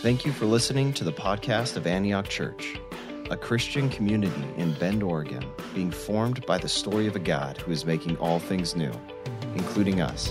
Thank 0.00 0.24
you 0.24 0.30
for 0.30 0.46
listening 0.46 0.92
to 0.92 1.02
the 1.02 1.12
podcast 1.12 1.76
of 1.76 1.84
Antioch 1.84 2.28
Church, 2.28 2.78
a 3.30 3.36
Christian 3.36 3.88
community 3.88 4.44
in 4.56 4.72
Bend, 4.74 5.02
Oregon, 5.02 5.44
being 5.74 5.90
formed 5.90 6.46
by 6.46 6.56
the 6.56 6.68
story 6.68 7.08
of 7.08 7.16
a 7.16 7.18
God 7.18 7.58
who 7.58 7.72
is 7.72 7.84
making 7.84 8.16
all 8.18 8.38
things 8.38 8.76
new, 8.76 8.92
including 9.56 10.00
us. 10.00 10.30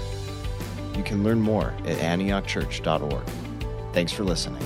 You 0.96 1.04
can 1.04 1.22
learn 1.22 1.42
more 1.42 1.74
at 1.86 1.98
antiochchurch.org. 1.98 3.28
Thanks 3.92 4.14
for 4.14 4.24
listening. 4.24 4.64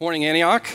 Morning, 0.00 0.24
Antioch. 0.24 0.66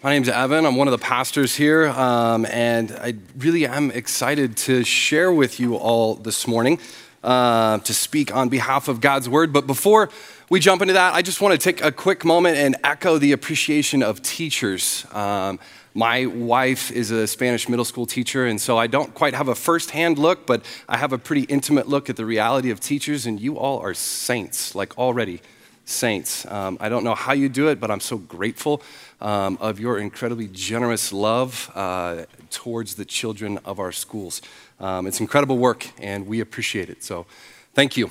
My 0.00 0.12
name's 0.12 0.28
Evan. 0.28 0.64
I'm 0.64 0.76
one 0.76 0.86
of 0.86 0.92
the 0.92 1.04
pastors 1.04 1.56
here, 1.56 1.88
um, 1.88 2.46
and 2.46 2.92
I 2.92 3.14
really 3.36 3.66
am 3.66 3.90
excited 3.90 4.56
to 4.58 4.84
share 4.84 5.32
with 5.32 5.58
you 5.58 5.74
all 5.74 6.14
this 6.14 6.46
morning 6.46 6.78
uh, 7.24 7.78
to 7.78 7.92
speak 7.92 8.32
on 8.32 8.48
behalf 8.48 8.86
of 8.86 9.00
God's 9.00 9.28
Word. 9.28 9.52
But 9.52 9.66
before 9.66 10.08
we 10.50 10.60
jump 10.60 10.82
into 10.82 10.94
that, 10.94 11.14
I 11.14 11.22
just 11.22 11.40
want 11.40 11.50
to 11.50 11.58
take 11.58 11.82
a 11.82 11.90
quick 11.90 12.24
moment 12.24 12.58
and 12.58 12.76
echo 12.84 13.18
the 13.18 13.32
appreciation 13.32 14.04
of 14.04 14.22
teachers. 14.22 15.04
Um, 15.10 15.58
my 15.94 16.26
wife 16.26 16.92
is 16.92 17.10
a 17.10 17.26
Spanish 17.26 17.68
middle 17.68 17.84
school 17.84 18.06
teacher, 18.06 18.46
and 18.46 18.60
so 18.60 18.78
I 18.78 18.86
don't 18.86 19.12
quite 19.14 19.34
have 19.34 19.48
a 19.48 19.54
firsthand 19.56 20.16
look, 20.16 20.46
but 20.46 20.64
I 20.88 20.96
have 20.96 21.12
a 21.12 21.18
pretty 21.18 21.42
intimate 21.42 21.88
look 21.88 22.08
at 22.08 22.14
the 22.14 22.24
reality 22.24 22.70
of 22.70 22.78
teachers, 22.78 23.26
and 23.26 23.40
you 23.40 23.58
all 23.58 23.80
are 23.80 23.94
saints, 23.94 24.76
like 24.76 24.96
already 24.96 25.40
saints. 25.88 26.44
Um, 26.46 26.76
I 26.80 26.88
don't 26.88 27.02
know 27.02 27.14
how 27.14 27.32
you 27.32 27.48
do 27.48 27.68
it, 27.68 27.80
but 27.80 27.90
I'm 27.90 28.00
so 28.00 28.18
grateful 28.18 28.82
um, 29.20 29.56
of 29.60 29.80
your 29.80 29.98
incredibly 29.98 30.48
generous 30.48 31.12
love 31.12 31.70
uh, 31.74 32.24
towards 32.50 32.94
the 32.94 33.04
children 33.04 33.58
of 33.64 33.80
our 33.80 33.92
schools. 33.92 34.42
Um, 34.80 35.06
it's 35.06 35.20
incredible 35.20 35.58
work, 35.58 35.90
and 35.98 36.26
we 36.26 36.40
appreciate 36.40 36.90
it. 36.90 37.02
So, 37.02 37.26
thank 37.74 37.96
you. 37.96 38.10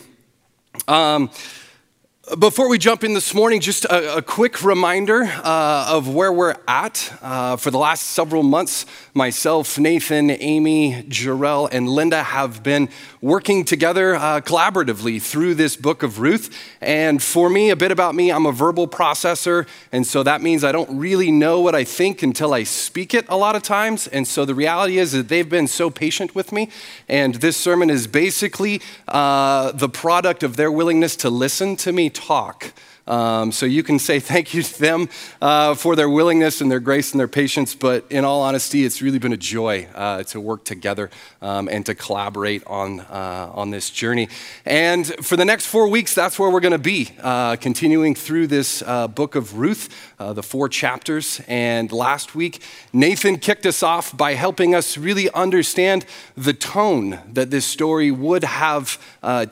Before 2.36 2.68
we 2.68 2.78
jump 2.78 3.06
in 3.06 3.14
this 3.14 3.34
morning, 3.34 3.62
just 3.62 3.86
a, 3.86 4.18
a 4.18 4.22
quick 4.22 4.62
reminder 4.62 5.24
uh, 5.24 5.88
of 5.88 6.14
where 6.14 6.34
we're 6.34 6.58
at. 6.68 7.18
Uh, 7.22 7.56
for 7.56 7.72
the 7.72 7.78
last 7.78 8.02
several 8.02 8.44
months, 8.44 8.86
myself, 9.14 9.80
Nathan, 9.80 10.32
Amy, 10.32 11.04
Jarell, 11.04 11.70
and 11.72 11.88
Linda 11.88 12.24
have 12.24 12.64
been 12.64 12.90
working 13.22 13.64
together 13.64 14.16
uh, 14.16 14.42
collaboratively 14.42 15.22
through 15.22 15.54
this 15.54 15.78
book 15.78 16.04
of 16.04 16.20
Ruth. 16.20 16.54
And 16.82 17.24
for 17.24 17.50
me, 17.50 17.70
a 17.70 17.78
bit 17.78 17.94
about 17.94 18.14
me, 18.14 18.30
I'm 18.30 18.46
a 18.46 18.52
verbal 18.52 18.90
processor. 18.90 19.66
And 19.94 20.06
so 20.06 20.22
that 20.24 20.42
means 20.42 20.66
I 20.66 20.74
don't 20.74 21.00
really 21.00 21.32
know 21.32 21.62
what 21.62 21.76
I 21.76 21.86
think 21.86 22.24
until 22.24 22.54
I 22.54 22.64
speak 22.64 23.14
it 23.14 23.26
a 23.30 23.38
lot 23.38 23.56
of 23.56 23.64
times. 23.64 24.06
And 24.06 24.28
so 24.28 24.44
the 24.44 24.54
reality 24.54 24.98
is 24.98 25.14
that 25.14 25.30
they've 25.30 25.48
been 25.48 25.68
so 25.68 25.90
patient 25.90 26.36
with 26.36 26.52
me. 26.52 26.72
And 27.08 27.36
this 27.36 27.56
sermon 27.56 27.90
is 27.90 28.06
basically 28.06 28.82
uh, 29.08 29.72
the 29.72 29.88
product 29.88 30.44
of 30.44 30.58
their 30.58 30.74
willingness 30.74 31.16
to 31.18 31.30
listen 31.30 31.78
to 31.78 31.94
me 31.94 32.10
talk. 32.18 32.74
Um, 33.08 33.52
so 33.52 33.66
you 33.66 33.84
can 33.84 34.00
say 34.00 34.20
thank 34.28 34.54
you 34.54 34.62
to 34.62 34.80
them 34.80 35.10
uh, 35.42 35.74
for 35.76 35.96
their 35.96 36.10
willingness 36.10 36.62
and 36.62 36.70
their 36.70 36.80
grace 36.80 37.12
and 37.12 37.20
their 37.20 37.28
patience. 37.28 37.74
But 37.76 38.06
in 38.10 38.26
all 38.26 38.42
honesty, 38.42 38.84
it's 38.84 39.02
really 39.02 39.20
been 39.20 39.34
a 39.34 39.38
joy 39.38 39.88
uh, 39.96 40.24
to 40.24 40.42
work 40.42 40.64
together 40.66 41.10
um, 41.42 41.70
and 41.70 41.86
to 41.86 41.96
collaborate 41.96 42.66
on, 42.68 43.00
uh, 43.02 43.52
on 43.54 43.72
this 43.72 43.90
journey. 43.90 44.30
And 44.66 45.08
for 45.26 45.38
the 45.38 45.46
next 45.46 45.68
four 45.68 45.88
weeks, 45.88 46.14
that's 46.14 46.38
where 46.38 46.50
we're 46.50 46.60
going 46.60 46.72
to 46.72 46.78
be, 46.78 47.12
uh, 47.22 47.56
continuing 47.56 48.16
through 48.16 48.48
this 48.48 48.84
uh, 48.86 49.08
book 49.08 49.36
of 49.36 49.58
Ruth, 49.58 49.90
uh, 50.20 50.34
the 50.34 50.44
four 50.44 50.68
chapters. 50.68 51.42
And 51.48 51.92
last 51.92 52.36
week, 52.36 52.62
Nathan 52.92 53.38
kicked 53.38 53.66
us 53.66 53.82
off 53.82 54.16
by 54.16 54.34
helping 54.34 54.76
us 54.76 54.98
really 54.98 55.30
understand 55.32 56.06
the 56.36 56.54
tone 56.54 57.20
that 57.32 57.52
this 57.52 57.66
story 57.66 58.12
would 58.12 58.44
have 58.44 59.00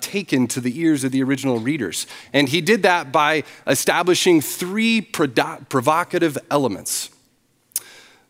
taken 0.01 0.47
to 0.47 0.61
the 0.61 0.79
ears 0.79 1.03
of 1.03 1.11
the 1.11 1.21
original 1.21 1.59
readers. 1.59 2.07
And 2.33 2.49
he 2.49 2.61
did 2.61 2.83
that 2.83 3.11
by 3.11 3.43
establishing 3.67 4.41
three 4.41 5.01
provocative 5.01 6.37
elements 6.49 7.09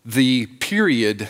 the 0.05 0.45
period 0.59 1.27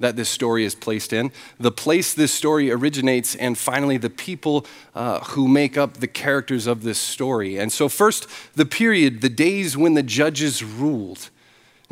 that 0.00 0.16
this 0.16 0.28
story 0.28 0.64
is 0.64 0.74
placed 0.74 1.12
in, 1.12 1.32
the 1.58 1.70
place 1.70 2.14
this 2.14 2.32
story 2.32 2.70
originates, 2.70 3.34
and 3.36 3.56
finally 3.56 3.96
the 3.96 4.10
people 4.10 4.66
uh, 4.94 5.20
who 5.20 5.48
make 5.48 5.76
up 5.76 5.94
the 5.94 6.06
characters 6.06 6.66
of 6.66 6.82
this 6.82 6.98
story. 6.98 7.58
And 7.58 7.72
so, 7.72 7.88
first, 7.88 8.26
the 8.54 8.66
period, 8.66 9.20
the 9.20 9.28
days 9.28 9.76
when 9.76 9.94
the 9.94 10.02
judges 10.02 10.62
ruled. 10.62 11.30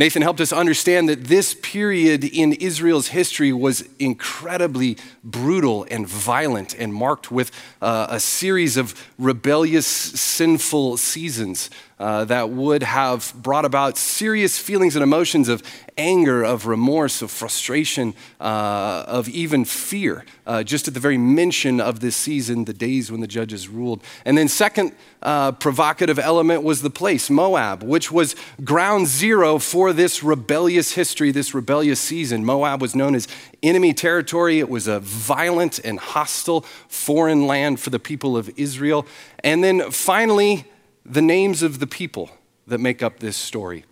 Nathan 0.02 0.22
helped 0.22 0.40
us 0.40 0.52
understand 0.52 1.08
that 1.08 1.26
this 1.26 1.54
period 1.54 2.24
in 2.24 2.54
Israel's 2.54 3.06
history 3.06 3.52
was 3.52 3.88
incredibly 4.00 4.96
brutal 5.22 5.86
and 5.92 6.08
violent 6.08 6.74
and 6.74 6.92
marked 6.92 7.30
with 7.30 7.52
uh, 7.80 8.08
a 8.10 8.18
series 8.18 8.76
of 8.76 9.00
rebellious, 9.16 9.86
sinful 9.86 10.96
seasons 10.96 11.70
uh, 12.02 12.24
that 12.24 12.50
would 12.50 12.82
have 12.82 13.32
brought 13.36 13.64
about 13.64 13.96
serious 13.96 14.58
feelings 14.58 14.96
and 14.96 15.04
emotions 15.04 15.48
of 15.48 15.62
anger, 15.96 16.42
of 16.42 16.66
remorse, 16.66 17.22
of 17.22 17.30
frustration, 17.30 18.12
uh, 18.40 19.04
of 19.06 19.28
even 19.28 19.64
fear, 19.64 20.24
uh, 20.44 20.64
just 20.64 20.88
at 20.88 20.94
the 20.94 21.00
very 21.00 21.16
mention 21.16 21.80
of 21.80 22.00
this 22.00 22.16
season, 22.16 22.64
the 22.64 22.72
days 22.72 23.12
when 23.12 23.20
the 23.20 23.26
judges 23.28 23.68
ruled. 23.68 24.02
And 24.24 24.36
then, 24.36 24.48
second 24.48 24.96
uh, 25.22 25.52
provocative 25.52 26.18
element 26.18 26.64
was 26.64 26.82
the 26.82 26.90
place, 26.90 27.30
Moab, 27.30 27.84
which 27.84 28.10
was 28.10 28.34
ground 28.64 29.06
zero 29.06 29.60
for 29.60 29.92
this 29.92 30.24
rebellious 30.24 30.94
history, 30.94 31.30
this 31.30 31.54
rebellious 31.54 32.00
season. 32.00 32.44
Moab 32.44 32.82
was 32.82 32.96
known 32.96 33.14
as 33.14 33.28
enemy 33.62 33.94
territory, 33.94 34.58
it 34.58 34.68
was 34.68 34.88
a 34.88 34.98
violent 34.98 35.78
and 35.84 36.00
hostile 36.00 36.62
foreign 36.88 37.46
land 37.46 37.78
for 37.78 37.90
the 37.90 38.00
people 38.00 38.36
of 38.36 38.50
Israel. 38.56 39.06
And 39.44 39.62
then 39.62 39.92
finally, 39.92 40.66
the 41.04 41.22
names 41.22 41.62
of 41.62 41.78
the 41.78 41.86
people 41.86 42.30
that 42.66 42.78
make 42.78 43.02
up 43.02 43.18
this 43.18 43.36
story 43.36 43.84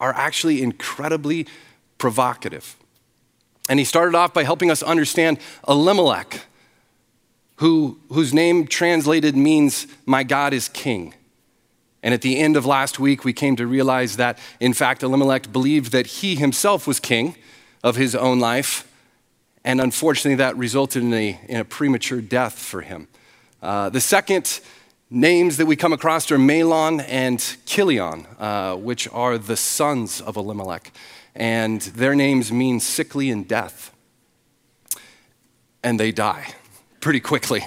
are 0.00 0.12
actually 0.12 0.62
incredibly 0.62 1.46
provocative. 1.98 2.76
And 3.68 3.78
he 3.78 3.84
started 3.84 4.14
off 4.14 4.34
by 4.34 4.44
helping 4.44 4.70
us 4.70 4.82
understand 4.82 5.38
Elimelech, 5.66 6.42
who, 7.56 7.98
whose 8.10 8.34
name 8.34 8.66
translated 8.66 9.36
means, 9.36 9.86
My 10.04 10.22
God 10.22 10.52
is 10.52 10.68
King. 10.68 11.14
And 12.02 12.12
at 12.12 12.20
the 12.20 12.38
end 12.38 12.56
of 12.56 12.66
last 12.66 12.98
week, 12.98 13.24
we 13.24 13.32
came 13.32 13.56
to 13.56 13.66
realize 13.66 14.16
that, 14.16 14.38
in 14.60 14.74
fact, 14.74 15.02
Elimelech 15.02 15.50
believed 15.50 15.90
that 15.92 16.06
he 16.06 16.34
himself 16.34 16.86
was 16.86 17.00
king 17.00 17.34
of 17.82 17.96
his 17.96 18.14
own 18.14 18.40
life. 18.40 18.86
And 19.64 19.80
unfortunately, 19.80 20.34
that 20.34 20.54
resulted 20.58 21.02
in 21.02 21.14
a, 21.14 21.40
in 21.48 21.60
a 21.60 21.64
premature 21.64 22.20
death 22.20 22.58
for 22.58 22.82
him. 22.82 23.08
Uh, 23.62 23.88
the 23.88 24.02
second 24.02 24.60
names 25.14 25.58
that 25.58 25.66
we 25.66 25.76
come 25.76 25.92
across 25.92 26.30
are 26.32 26.38
Mahlon 26.38 27.04
and 27.08 27.56
Chilion, 27.64 28.26
uh, 28.38 28.74
which 28.74 29.08
are 29.12 29.38
the 29.38 29.56
sons 29.56 30.20
of 30.20 30.36
Elimelech. 30.36 30.90
And 31.34 31.80
their 31.80 32.14
names 32.14 32.52
mean 32.52 32.80
sickly 32.80 33.30
and 33.30 33.46
death. 33.46 33.94
And 35.82 36.00
they 36.00 36.10
die 36.10 36.52
pretty 37.00 37.20
quickly. 37.20 37.64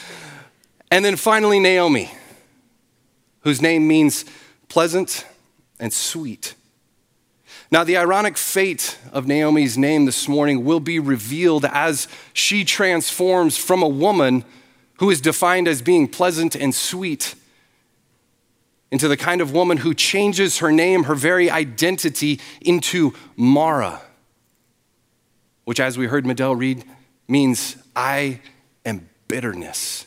and 0.90 1.04
then 1.04 1.16
finally, 1.16 1.58
Naomi, 1.58 2.10
whose 3.40 3.60
name 3.60 3.88
means 3.88 4.24
pleasant 4.68 5.26
and 5.80 5.92
sweet. 5.92 6.54
Now, 7.72 7.84
the 7.84 7.96
ironic 7.96 8.36
fate 8.36 8.98
of 9.12 9.26
Naomi's 9.26 9.78
name 9.78 10.04
this 10.04 10.28
morning 10.28 10.64
will 10.64 10.80
be 10.80 10.98
revealed 10.98 11.64
as 11.64 12.08
she 12.32 12.64
transforms 12.64 13.56
from 13.56 13.82
a 13.82 13.88
woman 13.88 14.44
who 15.00 15.08
is 15.08 15.22
defined 15.22 15.66
as 15.66 15.80
being 15.80 16.06
pleasant 16.06 16.54
and 16.54 16.74
sweet, 16.74 17.34
into 18.90 19.08
the 19.08 19.16
kind 19.16 19.40
of 19.40 19.50
woman 19.50 19.78
who 19.78 19.94
changes 19.94 20.58
her 20.58 20.70
name, 20.70 21.04
her 21.04 21.14
very 21.14 21.48
identity, 21.48 22.38
into 22.60 23.14
Mara, 23.34 24.02
which, 25.64 25.80
as 25.80 25.96
we 25.96 26.06
heard 26.06 26.26
Medell 26.26 26.54
read, 26.58 26.84
means 27.26 27.76
I 27.96 28.40
am 28.84 29.08
bitterness. 29.26 30.04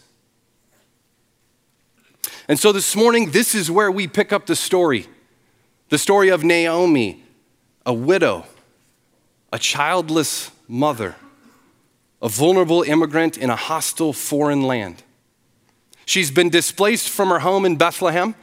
And 2.47 2.59
so 2.59 2.71
this 2.71 2.95
morning, 2.95 3.31
this 3.31 3.55
is 3.55 3.71
where 3.71 3.91
we 3.91 4.07
pick 4.07 4.31
up 4.31 4.45
the 4.45 4.55
story 4.55 5.07
the 5.89 5.97
story 5.97 6.29
of 6.29 6.43
Naomi, 6.43 7.23
a 7.85 7.93
widow, 7.93 8.45
a 9.51 9.57
childless 9.57 10.51
mother 10.67 11.15
a 12.23 12.29
vulnerable 12.29 12.83
immigrant 12.83 13.37
in 13.37 13.49
a 13.49 13.55
hostile 13.55 14.13
foreign 14.13 14.61
land. 14.63 15.03
She's 16.05 16.31
been 16.31 16.49
displaced 16.49 17.09
from 17.09 17.29
her 17.29 17.39
home 17.39 17.65
in 17.65 17.75
Bethlehem, 17.75 18.33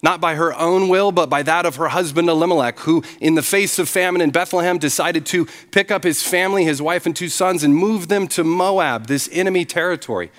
not 0.00 0.20
by 0.20 0.36
her 0.36 0.54
own 0.54 0.88
will, 0.88 1.10
but 1.10 1.28
by 1.28 1.42
that 1.42 1.66
of 1.66 1.76
her 1.76 1.88
husband 1.88 2.28
Elimelech, 2.28 2.78
who, 2.80 3.02
in 3.20 3.34
the 3.34 3.42
face 3.42 3.78
of 3.80 3.88
famine 3.88 4.20
in 4.20 4.30
Bethlehem, 4.30 4.78
decided 4.78 5.26
to 5.26 5.46
pick 5.72 5.90
up 5.90 6.04
his 6.04 6.22
family, 6.22 6.64
his 6.64 6.80
wife, 6.80 7.04
and 7.04 7.14
two 7.14 7.28
sons, 7.28 7.64
and 7.64 7.74
move 7.74 8.06
them 8.08 8.28
to 8.28 8.44
Moab, 8.44 9.06
this 9.06 9.28
enemy 9.32 9.64
territory. 9.64 10.30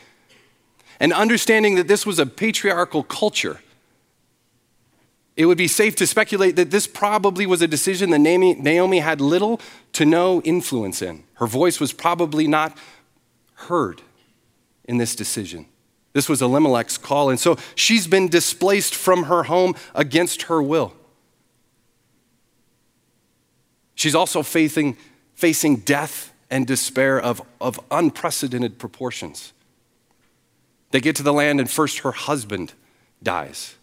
And 1.00 1.12
understanding 1.12 1.76
that 1.76 1.90
this 1.90 2.06
was 2.06 2.20
a 2.20 2.26
patriarchal 2.26 3.04
culture, 3.04 3.60
it 5.36 5.46
would 5.46 5.58
be 5.58 5.68
safe 5.68 5.96
to 5.96 6.08
speculate 6.08 6.56
that 6.58 6.70
this 6.70 6.86
probably 6.86 7.46
was 7.46 7.62
a 7.62 7.68
decision 7.68 8.12
that 8.12 8.20
Naomi 8.20 9.00
had 9.00 9.20
little 9.20 9.60
to 9.94 10.06
no 10.06 10.42
influence 10.42 11.02
in. 11.02 11.24
Her 11.36 11.48
voice 11.48 11.80
was 11.80 11.92
probably 11.92 12.48
not 12.48 12.78
heard 13.56 14.02
in 14.86 14.98
this 14.98 15.16
decision. 15.16 15.66
This 16.14 16.30
was 16.30 16.42
Elimelech's 16.42 17.00
call. 17.00 17.32
And 17.32 17.40
so 17.40 17.58
she's 17.74 18.06
been 18.06 18.28
displaced 18.28 18.94
from 18.94 19.24
her 19.24 19.44
home 19.44 19.76
against 19.96 20.44
her 20.44 20.62
will. 20.62 20.94
She's 23.96 24.14
also 24.14 24.44
facing, 24.44 24.98
facing 25.34 25.78
death 25.78 26.32
and 26.52 26.68
despair 26.68 27.20
of, 27.20 27.42
of 27.60 27.80
unprecedented 27.90 28.78
proportions. 28.78 29.54
They 30.92 31.02
get 31.02 31.16
to 31.16 31.24
the 31.24 31.34
land, 31.34 31.60
and 31.60 31.70
first 31.70 32.00
her 32.00 32.12
husband 32.12 32.74
dies. 33.24 33.76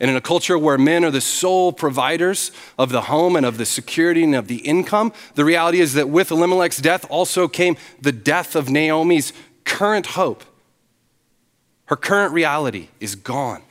And 0.00 0.10
in 0.10 0.16
a 0.16 0.20
culture 0.20 0.58
where 0.58 0.76
men 0.76 1.04
are 1.04 1.10
the 1.10 1.20
sole 1.20 1.72
providers 1.72 2.50
of 2.78 2.90
the 2.90 3.02
home 3.02 3.36
and 3.36 3.46
of 3.46 3.58
the 3.58 3.66
security 3.66 4.24
and 4.24 4.34
of 4.34 4.48
the 4.48 4.56
income, 4.58 5.12
the 5.34 5.44
reality 5.44 5.80
is 5.80 5.94
that 5.94 6.08
with 6.08 6.30
Elimelech's 6.30 6.78
death 6.78 7.06
also 7.08 7.46
came 7.46 7.76
the 8.00 8.12
death 8.12 8.56
of 8.56 8.68
Naomi's 8.68 9.32
current 9.64 10.06
hope. 10.06 10.42
Her 11.86 11.96
current 11.96 12.32
reality 12.32 12.88
is 12.98 13.14
gone. 13.14 13.62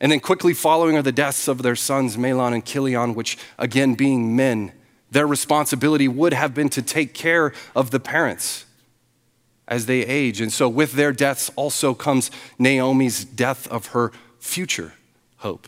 And 0.00 0.12
then 0.12 0.20
quickly 0.20 0.52
following 0.52 0.96
are 0.96 1.02
the 1.02 1.12
deaths 1.12 1.48
of 1.48 1.62
their 1.62 1.76
sons, 1.76 2.16
Mahlon 2.16 2.52
and 2.52 2.64
Chilion, 2.64 3.14
which, 3.14 3.38
again, 3.56 3.94
being 3.94 4.34
men, 4.34 4.72
their 5.10 5.26
responsibility 5.26 6.08
would 6.08 6.32
have 6.32 6.54
been 6.54 6.68
to 6.70 6.82
take 6.82 7.14
care 7.14 7.52
of 7.74 7.92
the 7.92 8.00
parents 8.00 8.66
as 9.72 9.86
they 9.86 10.00
age. 10.02 10.42
And 10.42 10.52
so, 10.52 10.68
with 10.68 10.92
their 10.92 11.12
deaths 11.12 11.50
also 11.56 11.94
comes 11.94 12.30
Naomi's 12.58 13.24
death 13.24 13.66
of 13.68 13.86
her 13.88 14.12
future 14.38 14.92
hope, 15.38 15.66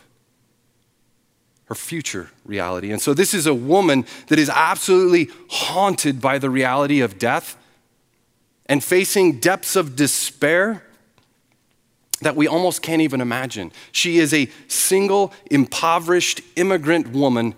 her 1.65 1.73
future 1.73 2.29
reality. 2.45 2.91
And 2.91 3.01
so, 3.01 3.15
this 3.15 3.33
is 3.33 3.47
a 3.47 3.53
woman 3.53 4.05
that 4.27 4.37
is 4.37 4.47
absolutely 4.47 5.29
haunted 5.49 6.21
by 6.21 6.37
the 6.37 6.51
reality 6.51 7.01
of 7.01 7.17
death 7.17 7.57
and 8.67 8.83
facing 8.83 9.39
depths 9.39 9.75
of 9.75 9.95
despair 9.95 10.83
that 12.21 12.35
we 12.35 12.47
almost 12.47 12.83
can't 12.83 13.01
even 13.01 13.21
imagine. 13.21 13.71
She 13.91 14.19
is 14.19 14.35
a 14.35 14.49
single, 14.67 15.33
impoverished 15.49 16.41
immigrant 16.55 17.07
woman 17.07 17.55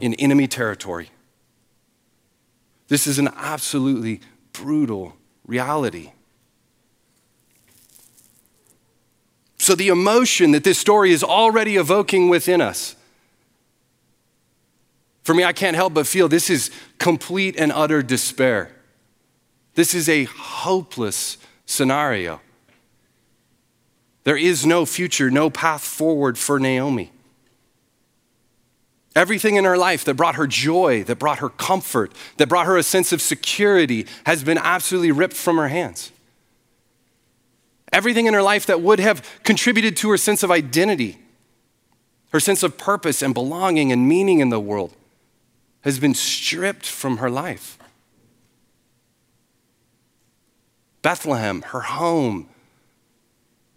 in 0.00 0.14
enemy 0.14 0.48
territory. 0.48 1.10
This 2.88 3.06
is 3.06 3.20
an 3.20 3.28
absolutely 3.36 4.20
brutal 4.58 5.16
reality. 5.46 6.12
So, 9.58 9.74
the 9.74 9.88
emotion 9.88 10.52
that 10.52 10.64
this 10.64 10.78
story 10.78 11.12
is 11.12 11.22
already 11.22 11.76
evoking 11.76 12.28
within 12.28 12.60
us, 12.60 12.96
for 15.22 15.34
me, 15.34 15.44
I 15.44 15.52
can't 15.52 15.76
help 15.76 15.94
but 15.94 16.06
feel 16.06 16.28
this 16.28 16.48
is 16.48 16.70
complete 16.98 17.56
and 17.58 17.70
utter 17.70 18.02
despair. 18.02 18.70
This 19.74 19.94
is 19.94 20.08
a 20.08 20.24
hopeless 20.24 21.36
scenario. 21.66 22.40
There 24.24 24.36
is 24.36 24.64
no 24.64 24.86
future, 24.86 25.30
no 25.30 25.50
path 25.50 25.82
forward 25.82 26.38
for 26.38 26.58
Naomi. 26.58 27.12
Everything 29.16 29.56
in 29.56 29.64
her 29.64 29.76
life 29.76 30.04
that 30.04 30.14
brought 30.14 30.36
her 30.36 30.46
joy, 30.46 31.02
that 31.04 31.18
brought 31.18 31.38
her 31.38 31.48
comfort, 31.48 32.12
that 32.36 32.48
brought 32.48 32.66
her 32.66 32.76
a 32.76 32.82
sense 32.82 33.12
of 33.12 33.20
security 33.20 34.06
has 34.26 34.44
been 34.44 34.58
absolutely 34.58 35.10
ripped 35.10 35.34
from 35.34 35.56
her 35.56 35.68
hands. 35.68 36.12
Everything 37.92 38.26
in 38.26 38.34
her 38.34 38.42
life 38.42 38.66
that 38.66 38.80
would 38.80 39.00
have 39.00 39.26
contributed 39.44 39.96
to 39.96 40.10
her 40.10 40.16
sense 40.16 40.42
of 40.42 40.50
identity, 40.50 41.18
her 42.32 42.40
sense 42.40 42.62
of 42.62 42.76
purpose 42.76 43.22
and 43.22 43.32
belonging 43.32 43.90
and 43.90 44.06
meaning 44.06 44.40
in 44.40 44.50
the 44.50 44.60
world, 44.60 44.94
has 45.82 45.98
been 45.98 46.14
stripped 46.14 46.86
from 46.86 47.16
her 47.16 47.30
life. 47.30 47.78
Bethlehem, 51.00 51.62
her 51.62 51.80
home, 51.80 52.48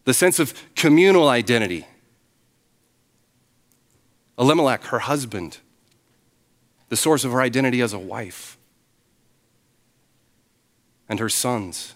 the 0.04 0.14
sense 0.14 0.40
of 0.40 0.54
communal 0.76 1.30
identity. 1.30 1.86
Elimelech, 4.42 4.86
her 4.86 5.00
husband, 5.00 5.60
the 6.90 6.98
source 6.98 7.24
of 7.24 7.32
her 7.32 7.42
identity 7.42 7.80
as 7.80 7.94
a 7.94 8.00
wife, 8.00 8.58
and 11.08 11.20
her 11.20 11.30
sons, 11.30 11.94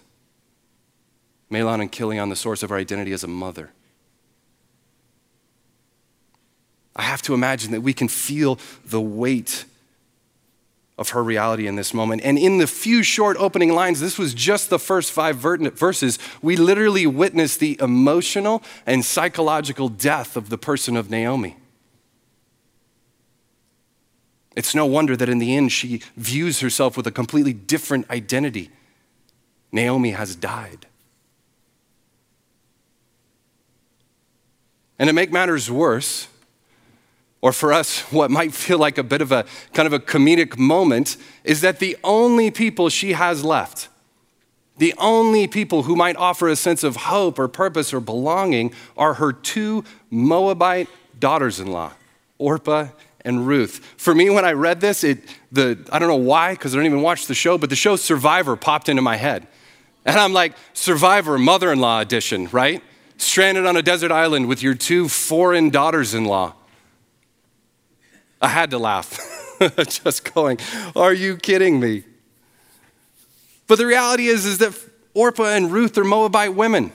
Mahlon 1.50 1.80
and 1.80 1.92
Chilion, 1.92 2.28
the 2.28 2.36
source 2.36 2.62
of 2.62 2.70
her 2.70 2.76
identity 2.76 3.12
as 3.12 3.24
a 3.24 3.28
mother. 3.28 3.72
I 6.94 7.02
have 7.02 7.20
to 7.22 7.34
imagine 7.34 7.72
that 7.72 7.80
we 7.80 7.92
can 7.92 8.06
feel 8.06 8.60
the 8.84 9.00
weight 9.00 9.64
of 10.96 11.10
her 11.10 11.22
reality 11.22 11.66
in 11.66 11.74
this 11.74 11.92
moment. 11.92 12.22
And 12.24 12.38
in 12.38 12.58
the 12.58 12.66
few 12.66 13.02
short 13.02 13.36
opening 13.38 13.74
lines, 13.74 14.00
this 14.00 14.18
was 14.18 14.32
just 14.32 14.70
the 14.70 14.78
first 14.78 15.12
five 15.12 15.36
verses, 15.36 16.18
we 16.40 16.56
literally 16.56 17.06
witness 17.06 17.56
the 17.56 17.76
emotional 17.82 18.62
and 18.86 19.04
psychological 19.04 19.88
death 19.88 20.36
of 20.36 20.48
the 20.48 20.56
person 20.56 20.96
of 20.96 21.10
Naomi. 21.10 21.56
It's 24.56 24.74
no 24.74 24.86
wonder 24.86 25.16
that 25.16 25.28
in 25.28 25.38
the 25.38 25.54
end 25.54 25.70
she 25.70 26.00
views 26.16 26.60
herself 26.60 26.96
with 26.96 27.06
a 27.06 27.12
completely 27.12 27.52
different 27.52 28.10
identity. 28.10 28.70
Naomi 29.70 30.12
has 30.12 30.34
died. 30.34 30.86
And 34.98 35.08
to 35.08 35.12
make 35.12 35.30
matters 35.30 35.70
worse, 35.70 36.28
or 37.42 37.52
for 37.52 37.70
us, 37.70 38.00
what 38.10 38.30
might 38.30 38.54
feel 38.54 38.78
like 38.78 38.96
a 38.96 39.02
bit 39.02 39.20
of 39.20 39.30
a 39.30 39.44
kind 39.74 39.86
of 39.86 39.92
a 39.92 39.98
comedic 39.98 40.56
moment, 40.56 41.18
is 41.44 41.60
that 41.60 41.78
the 41.78 41.98
only 42.02 42.50
people 42.50 42.88
she 42.88 43.12
has 43.12 43.44
left, 43.44 43.90
the 44.78 44.94
only 44.96 45.46
people 45.46 45.82
who 45.82 45.94
might 45.94 46.16
offer 46.16 46.48
a 46.48 46.56
sense 46.56 46.82
of 46.82 46.96
hope 46.96 47.38
or 47.38 47.46
purpose 47.46 47.92
or 47.92 48.00
belonging, 48.00 48.72
are 48.96 49.14
her 49.14 49.34
two 49.34 49.84
Moabite 50.10 50.88
daughters 51.18 51.60
in 51.60 51.66
law, 51.66 51.92
Orpah 52.38 52.88
and 53.26 53.46
Ruth. 53.46 53.84
For 53.98 54.14
me, 54.14 54.30
when 54.30 54.44
I 54.44 54.52
read 54.52 54.80
this, 54.80 55.04
it, 55.04 55.18
the, 55.52 55.78
I 55.92 55.98
don't 55.98 56.08
know 56.08 56.16
why, 56.16 56.52
because 56.52 56.74
I 56.74 56.78
don't 56.78 56.86
even 56.86 57.02
watch 57.02 57.26
the 57.26 57.34
show, 57.34 57.58
but 57.58 57.68
the 57.68 57.76
show 57.76 57.96
Survivor 57.96 58.56
popped 58.56 58.88
into 58.88 59.02
my 59.02 59.16
head. 59.16 59.46
And 60.04 60.16
I'm 60.16 60.32
like, 60.32 60.54
Survivor, 60.72 61.36
mother 61.36 61.72
in 61.72 61.80
law 61.80 62.00
edition, 62.00 62.48
right? 62.52 62.82
Stranded 63.18 63.66
on 63.66 63.76
a 63.76 63.82
desert 63.82 64.12
island 64.12 64.48
with 64.48 64.62
your 64.62 64.74
two 64.74 65.08
foreign 65.08 65.70
daughters 65.70 66.14
in 66.14 66.24
law. 66.24 66.54
I 68.40 68.48
had 68.48 68.70
to 68.70 68.78
laugh, 68.78 69.18
just 69.88 70.32
going, 70.32 70.58
Are 70.94 71.12
you 71.12 71.36
kidding 71.36 71.80
me? 71.80 72.04
But 73.66 73.78
the 73.78 73.86
reality 73.86 74.26
is, 74.26 74.46
is 74.46 74.58
that 74.58 74.78
Orpah 75.14 75.46
and 75.46 75.72
Ruth 75.72 75.98
are 75.98 76.04
Moabite 76.04 76.54
women. 76.54 76.92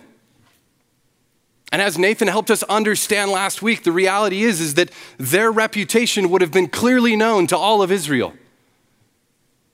And 1.72 1.82
as 1.82 1.98
Nathan 1.98 2.28
helped 2.28 2.52
us 2.52 2.64
understand 2.64 3.32
last 3.32 3.62
week, 3.62 3.84
the 3.84 3.94
reality 3.94 4.44
is, 4.44 4.60
is 4.60 4.74
that 4.74 4.92
their 5.18 5.52
reputation 5.52 6.30
would 6.30 6.42
have 6.42 6.52
been 6.52 6.68
clearly 6.68 7.16
known 7.16 7.48
to 7.48 7.58
all 7.58 7.82
of 7.82 7.92
Israel. 7.92 8.34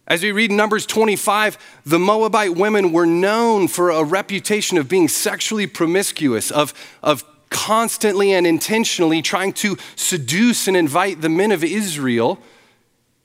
As 0.08 0.22
we 0.22 0.32
read 0.32 0.52
in 0.52 0.58
Numbers 0.58 0.86
25, 0.86 1.58
the 1.86 2.00
Moabite 2.00 2.56
women 2.56 2.94
were 2.94 3.06
known 3.06 3.68
for 3.68 3.90
a 3.90 4.04
reputation 4.04 4.78
of 4.78 4.88
being 4.88 5.08
sexually 5.08 5.68
promiscuous, 5.68 6.52
of, 6.52 6.74
of 7.04 7.26
constantly 7.50 8.32
and 8.32 8.46
intentionally 8.46 9.22
trying 9.22 9.52
to 9.54 9.76
seduce 9.96 10.68
and 10.68 10.78
invite 10.78 11.22
the 11.22 11.30
men 11.30 11.52
of 11.52 11.64
Israel 11.64 12.40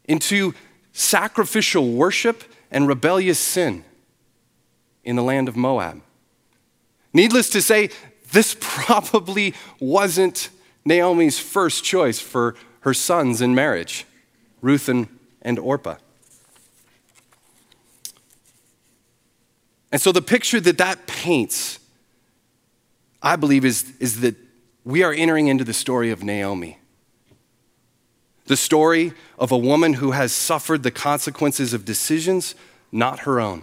into 0.06 0.54
sacrificial 0.92 1.92
worship 1.92 2.42
and 2.70 2.88
rebellious 2.88 3.38
sin 3.38 3.84
in 5.04 5.14
the 5.14 5.22
land 5.22 5.48
of 5.48 5.56
Moab. 5.56 6.00
Needless 7.12 7.50
to 7.50 7.62
say, 7.62 7.90
this 8.32 8.56
probably 8.60 9.54
wasn't 9.78 10.50
Naomi's 10.84 11.38
first 11.38 11.84
choice 11.84 12.18
for 12.18 12.54
her 12.80 12.94
sons 12.94 13.40
in 13.40 13.54
marriage, 13.54 14.04
Ruth 14.60 14.88
and, 14.88 15.06
and 15.40 15.58
Orpah. 15.58 15.96
And 19.92 20.00
so 20.00 20.10
the 20.10 20.22
picture 20.22 20.58
that 20.60 20.78
that 20.78 21.06
paints 21.06 21.78
I 23.22 23.36
believe, 23.36 23.64
is, 23.64 23.92
is 24.00 24.20
that 24.20 24.34
we 24.84 25.02
are 25.04 25.12
entering 25.12 25.46
into 25.46 25.64
the 25.64 25.72
story 25.72 26.10
of 26.10 26.24
Naomi. 26.24 26.78
The 28.46 28.56
story 28.56 29.12
of 29.38 29.52
a 29.52 29.58
woman 29.58 29.94
who 29.94 30.10
has 30.10 30.32
suffered 30.32 30.82
the 30.82 30.90
consequences 30.90 31.72
of 31.72 31.84
decisions 31.84 32.56
not 32.90 33.20
her 33.20 33.40
own, 33.40 33.62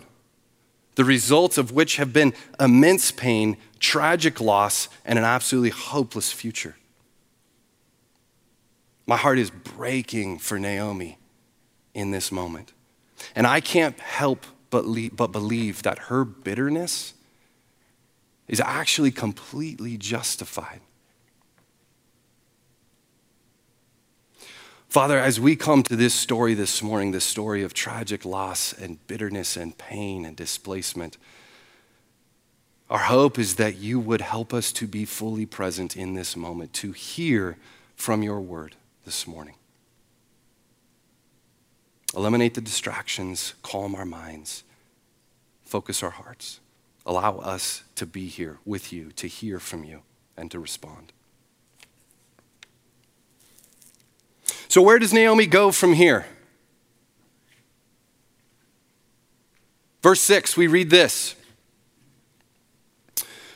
the 0.95 1.05
results 1.05 1.57
of 1.57 1.71
which 1.71 1.95
have 1.95 2.11
been 2.11 2.33
immense 2.59 3.11
pain, 3.11 3.57
tragic 3.79 4.41
loss, 4.41 4.89
and 5.05 5.17
an 5.17 5.25
absolutely 5.25 5.69
hopeless 5.69 6.31
future. 6.31 6.75
My 9.05 9.17
heart 9.17 9.39
is 9.39 9.49
breaking 9.49 10.39
for 10.39 10.59
Naomi 10.59 11.17
in 11.93 12.11
this 12.11 12.31
moment. 12.31 12.73
And 13.35 13.47
I 13.47 13.59
can't 13.59 13.99
help 13.99 14.45
but, 14.69 14.85
but 15.13 15.31
believe 15.31 15.83
that 15.83 15.97
her 15.99 16.23
bitterness 16.23 17.13
is 18.47 18.59
actually 18.59 19.11
completely 19.11 19.97
justified. 19.97 20.81
Father, 24.89 25.19
as 25.19 25.39
we 25.39 25.55
come 25.55 25.83
to 25.83 25.95
this 25.95 26.15
story 26.15 26.55
this 26.55 26.81
morning, 26.81 27.11
this 27.11 27.23
story 27.23 27.61
of 27.61 27.75
tragic 27.75 28.25
loss 28.25 28.73
and 28.73 29.05
bitterness 29.05 29.55
and 29.55 29.77
pain 29.77 30.25
and 30.25 30.35
displacement, 30.35 31.15
our 32.89 32.97
hope 32.97 33.37
is 33.37 33.57
that 33.57 33.77
you 33.77 33.99
would 33.99 34.21
help 34.21 34.51
us 34.51 34.71
to 34.71 34.87
be 34.87 35.05
fully 35.05 35.45
present 35.45 35.95
in 35.95 36.15
this 36.15 36.35
moment, 36.35 36.73
to 36.73 36.91
hear 36.91 37.57
from 37.95 38.23
your 38.23 38.41
word 38.41 38.77
this 39.05 39.27
morning. 39.27 39.53
Eliminate 42.15 42.55
the 42.55 42.61
distractions, 42.61 43.53
calm 43.61 43.93
our 43.93 44.05
minds, 44.05 44.63
focus 45.61 46.01
our 46.01 46.09
hearts. 46.09 46.61
Allow 47.05 47.37
us 47.37 47.83
to 47.93 48.07
be 48.07 48.25
here 48.25 48.57
with 48.65 48.91
you, 48.91 49.11
to 49.11 49.27
hear 49.27 49.59
from 49.59 49.83
you, 49.83 50.01
and 50.35 50.49
to 50.49 50.57
respond. 50.57 51.13
So, 54.69 54.83
where 54.83 54.99
does 54.99 55.11
Naomi 55.11 55.47
go 55.47 55.71
from 55.71 55.93
here? 55.93 56.27
Verse 60.01 60.21
6, 60.21 60.55
we 60.55 60.67
read 60.67 60.91
this. 60.91 61.35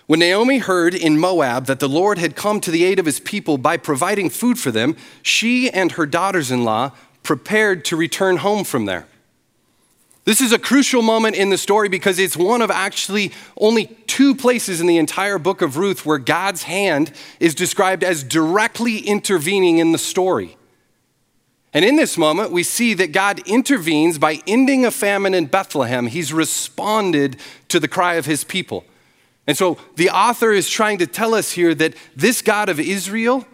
When 0.08 0.20
Naomi 0.20 0.58
heard 0.58 0.94
in 0.94 1.18
Moab 1.18 1.68
that 1.68 1.80
the 1.80 1.88
Lord 1.88 2.18
had 2.18 2.36
come 2.36 2.60
to 2.62 2.72
the 2.72 2.84
aid 2.84 3.00
of 3.00 3.06
his 3.06 3.20
people 3.20 3.58
by 3.58 3.78
providing 3.78 4.30
food 4.30 4.60
for 4.60 4.70
them, 4.70 4.98
she 5.22 5.70
and 5.70 5.94
her 5.94 6.06
daughters 6.06 6.52
in 6.52 6.66
law 6.66 6.92
prepared 7.22 7.86
to 7.86 7.96
return 7.96 8.38
home 8.38 8.66
from 8.66 8.86
there. 8.86 9.08
This 10.26 10.42
is 10.42 10.52
a 10.52 10.60
crucial 10.60 11.02
moment 11.02 11.36
in 11.36 11.50
the 11.50 11.58
story 11.58 11.90
because 11.90 12.18
it's 12.18 12.36
one 12.36 12.62
of 12.62 12.72
actually 12.72 13.32
only 13.58 13.86
two 14.08 14.36
places 14.36 14.82
in 14.82 14.88
the 14.88 14.98
entire 14.98 15.38
book 15.38 15.62
of 15.62 15.78
Ruth 15.78 16.06
where 16.06 16.18
God's 16.18 16.64
hand 16.64 17.12
is 17.40 17.54
described 17.54 18.04
as 18.04 18.24
directly 18.24 19.00
intervening 19.00 19.78
in 19.78 19.92
the 19.92 19.98
story. 19.98 20.58
And 21.74 21.84
in 21.84 21.96
this 21.96 22.18
moment, 22.18 22.52
we 22.52 22.62
see 22.62 22.94
that 22.94 23.12
God 23.12 23.40
intervenes 23.48 24.20
by 24.20 24.42
ending 24.46 24.86
a 24.86 24.92
famine 24.92 25.34
in 25.34 25.48
Bethlehem. 25.48 26.08
He's 26.08 26.32
responded 26.32 27.38
to 27.70 27.80
the 27.80 27.88
cry 27.88 28.16
of 28.16 28.28
his 28.28 28.44
people. 28.44 28.86
And 29.48 29.58
so 29.58 29.78
the 29.96 30.10
author 30.10 30.52
is 30.52 30.70
trying 30.70 31.00
to 31.00 31.08
tell 31.08 31.34
us 31.34 31.52
here 31.52 31.74
that 31.76 31.96
this 32.16 32.42
God 32.42 32.70
of 32.70 32.80
Israel 32.80 33.46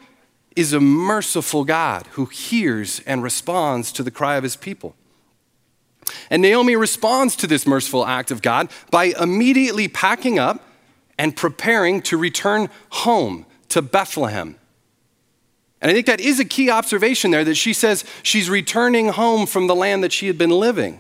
is 0.55 0.73
a 0.73 0.79
merciful 0.79 1.63
God 1.63 2.07
who 2.11 2.25
hears 2.25 2.99
and 3.05 3.23
responds 3.23 3.91
to 3.93 4.03
the 4.03 4.11
cry 4.11 4.35
of 4.35 4.43
his 4.43 4.57
people. 4.57 4.95
And 6.29 6.41
Naomi 6.41 6.75
responds 6.75 7.35
to 7.37 7.47
this 7.47 7.65
merciful 7.65 8.05
act 8.05 8.31
of 8.31 8.41
God 8.41 8.69
by 8.91 9.13
immediately 9.19 9.87
packing 9.87 10.37
up 10.37 10.61
and 11.17 11.35
preparing 11.35 12.01
to 12.03 12.17
return 12.17 12.69
home 12.89 13.45
to 13.69 13.81
Bethlehem. 13.81 14.57
And 15.81 15.89
I 15.89 15.93
think 15.93 16.07
that 16.07 16.19
is 16.19 16.39
a 16.39 16.45
key 16.45 16.69
observation 16.69 17.31
there 17.31 17.45
that 17.45 17.55
she 17.55 17.73
says 17.73 18.03
she's 18.21 18.49
returning 18.49 19.09
home 19.09 19.45
from 19.45 19.67
the 19.67 19.75
land 19.75 20.03
that 20.03 20.11
she 20.11 20.27
had 20.27 20.37
been 20.37 20.49
living. 20.49 20.99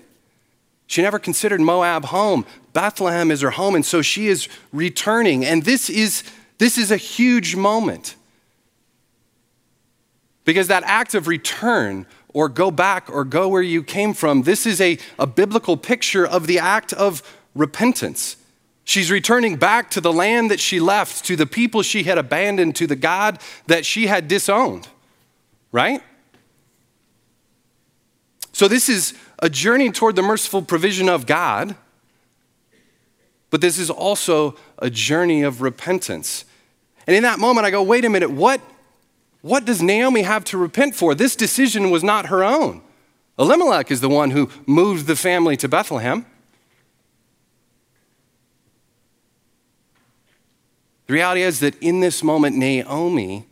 She 0.87 1.01
never 1.01 1.19
considered 1.19 1.61
Moab 1.61 2.05
home. 2.05 2.45
Bethlehem 2.73 3.29
is 3.29 3.41
her 3.41 3.51
home, 3.51 3.75
and 3.75 3.85
so 3.85 4.01
she 4.01 4.27
is 4.27 4.47
returning. 4.71 5.45
And 5.45 5.63
this 5.63 5.89
is, 5.89 6.23
this 6.57 6.77
is 6.77 6.91
a 6.91 6.97
huge 6.97 7.55
moment. 7.55 8.15
Because 10.45 10.67
that 10.67 10.83
act 10.83 11.13
of 11.13 11.27
return, 11.27 12.07
or 12.33 12.49
go 12.49 12.71
back, 12.71 13.07
or 13.09 13.23
go 13.23 13.47
where 13.47 13.61
you 13.61 13.83
came 13.83 14.13
from, 14.13 14.43
this 14.43 14.65
is 14.65 14.81
a, 14.81 14.97
a 15.19 15.27
biblical 15.27 15.77
picture 15.77 16.25
of 16.25 16.47
the 16.47 16.57
act 16.57 16.91
of 16.93 17.21
repentance. 17.53 18.37
She's 18.89 19.11
returning 19.11 19.57
back 19.57 19.91
to 19.91 20.01
the 20.01 20.11
land 20.11 20.49
that 20.49 20.59
she 20.59 20.79
left, 20.79 21.23
to 21.25 21.35
the 21.35 21.45
people 21.45 21.83
she 21.83 22.05
had 22.05 22.17
abandoned, 22.17 22.75
to 22.77 22.87
the 22.87 22.95
God 22.95 23.37
that 23.67 23.85
she 23.85 24.07
had 24.07 24.27
disowned, 24.27 24.87
right? 25.71 26.01
So, 28.51 28.67
this 28.67 28.89
is 28.89 29.13
a 29.37 29.47
journey 29.47 29.91
toward 29.91 30.15
the 30.15 30.23
merciful 30.23 30.63
provision 30.63 31.07
of 31.07 31.27
God, 31.27 31.75
but 33.51 33.61
this 33.61 33.77
is 33.77 33.91
also 33.91 34.55
a 34.79 34.89
journey 34.89 35.43
of 35.43 35.61
repentance. 35.61 36.45
And 37.05 37.15
in 37.15 37.21
that 37.21 37.37
moment, 37.37 37.67
I 37.67 37.69
go, 37.69 37.83
wait 37.83 38.05
a 38.05 38.09
minute, 38.09 38.31
what, 38.31 38.59
what 39.41 39.65
does 39.65 39.83
Naomi 39.83 40.23
have 40.23 40.43
to 40.45 40.57
repent 40.57 40.95
for? 40.95 41.13
This 41.13 41.35
decision 41.35 41.91
was 41.91 42.03
not 42.03 42.25
her 42.25 42.43
own. 42.43 42.81
Elimelech 43.37 43.91
is 43.91 44.01
the 44.01 44.09
one 44.09 44.31
who 44.31 44.49
moved 44.65 45.05
the 45.05 45.15
family 45.15 45.55
to 45.57 45.67
Bethlehem. 45.67 46.25
The 51.09 51.15
reality 51.15 51.41
is 51.41 51.59
that 51.61 51.75
in 51.81 52.01
this 52.01 52.21
moment, 52.21 52.55
Naomi 52.55 53.47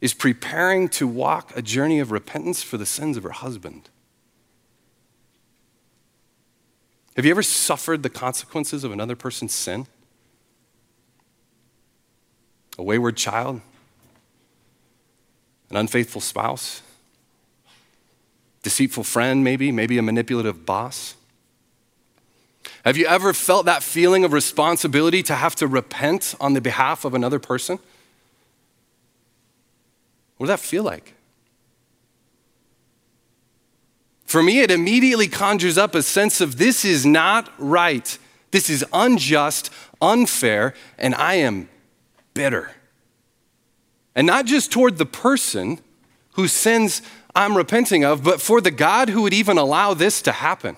is 0.00 0.14
preparing 0.14 0.88
to 0.88 1.06
walk 1.06 1.54
a 1.54 1.60
journey 1.60 2.00
of 2.00 2.10
repentance 2.10 2.62
for 2.62 2.78
the 2.78 2.86
sins 2.86 3.18
of 3.18 3.24
her 3.24 3.32
husband. 3.32 3.90
Have 7.14 7.26
you 7.26 7.30
ever 7.30 7.42
suffered 7.42 8.02
the 8.02 8.08
consequences 8.08 8.84
of 8.84 8.90
another 8.90 9.14
person's 9.14 9.52
sin? 9.52 9.86
A 12.78 12.82
wayward 12.82 13.18
child? 13.18 13.60
An 15.68 15.76
unfaithful 15.76 16.22
spouse? 16.22 16.80
Deceitful 18.62 19.04
friend, 19.04 19.44
maybe? 19.44 19.70
Maybe 19.70 19.98
a 19.98 20.02
manipulative 20.02 20.64
boss? 20.64 21.16
Have 22.86 22.96
you 22.96 23.06
ever 23.06 23.32
felt 23.32 23.66
that 23.66 23.82
feeling 23.82 24.24
of 24.24 24.32
responsibility 24.32 25.20
to 25.24 25.34
have 25.34 25.56
to 25.56 25.66
repent 25.66 26.36
on 26.40 26.52
the 26.52 26.60
behalf 26.60 27.04
of 27.04 27.14
another 27.14 27.40
person? 27.40 27.80
What 30.36 30.46
does 30.46 30.52
that 30.52 30.64
feel 30.64 30.84
like? 30.84 31.14
For 34.24 34.40
me, 34.40 34.60
it 34.60 34.70
immediately 34.70 35.26
conjures 35.26 35.76
up 35.76 35.96
a 35.96 36.02
sense 36.02 36.40
of 36.40 36.58
this 36.58 36.84
is 36.84 37.04
not 37.04 37.52
right. 37.58 38.16
This 38.52 38.70
is 38.70 38.84
unjust, 38.92 39.68
unfair, 40.00 40.72
and 40.96 41.12
I 41.16 41.34
am 41.34 41.68
bitter. 42.34 42.70
And 44.14 44.28
not 44.28 44.46
just 44.46 44.70
toward 44.70 44.98
the 44.98 45.06
person 45.06 45.80
whose 46.34 46.52
sins 46.52 47.02
I'm 47.34 47.56
repenting 47.56 48.04
of, 48.04 48.22
but 48.22 48.40
for 48.40 48.60
the 48.60 48.70
God 48.70 49.08
who 49.08 49.22
would 49.22 49.34
even 49.34 49.58
allow 49.58 49.92
this 49.92 50.22
to 50.22 50.30
happen. 50.30 50.76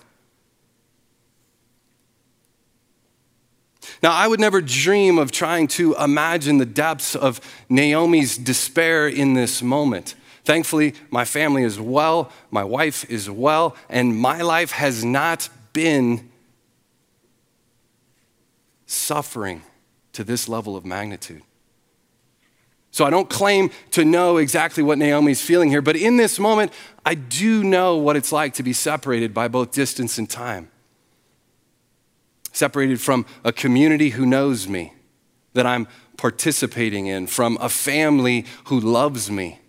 Now, 4.03 4.13
I 4.13 4.27
would 4.27 4.41
never 4.41 4.61
dream 4.61 5.19
of 5.19 5.33
trying 5.33 5.69
to 5.69 5.95
imagine 5.97 6.59
the 6.59 6.67
depths 6.67 7.15
of 7.15 7.41
Naomi's 7.69 8.37
despair 8.37 9.09
in 9.09 9.35
this 9.35 9.63
moment. 9.63 10.15
Thankfully, 10.45 10.95
my 11.11 11.25
family 11.25 11.63
is 11.63 11.79
well, 11.79 12.33
my 12.51 12.65
wife 12.65 13.09
is 13.11 13.29
well, 13.29 13.77
and 13.89 14.17
my 14.17 14.41
life 14.41 14.71
has 14.71 15.05
not 15.05 15.49
been 15.73 16.31
suffering 18.87 19.63
to 20.13 20.25
this 20.25 20.49
level 20.49 20.77
of 20.77 20.87
magnitude. 20.87 21.43
So 22.91 23.05
I 23.05 23.11
don't 23.11 23.29
claim 23.29 23.71
to 23.91 24.05
know 24.05 24.39
exactly 24.39 24.83
what 24.83 24.99
Naomi's 24.99 25.43
feeling 25.43 25.69
here, 25.69 25.83
but 25.83 25.97
in 25.97 26.17
this 26.17 26.39
moment, 26.39 26.73
I 27.05 27.15
do 27.15 27.63
know 27.63 27.97
what 27.97 28.17
it's 28.17 28.33
like 28.33 28.55
to 28.55 28.63
be 28.63 28.73
separated 28.73 29.35
by 29.35 29.49
both 29.49 29.73
distance 29.73 30.19
and 30.19 30.29
time 30.29 30.71
separated 32.59 33.01
from 33.01 33.25
a 33.45 33.53
community 33.53 34.11
who 34.11 34.27
knows 34.27 34.69
me, 34.69 34.93
that 35.55 35.65
I'm 35.65 35.87
participating 36.17 37.07
in, 37.07 37.29
from 37.29 37.57
a 37.61 37.69
family 37.69 38.45
who 38.65 38.81
loves 38.81 39.31
me, 39.31 39.61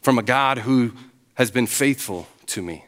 from 0.00 0.18
a 0.18 0.22
God 0.22 0.58
who 0.58 0.92
has 1.34 1.50
been 1.50 1.66
faithful 1.66 2.26
to 2.46 2.62
me. 2.62 2.84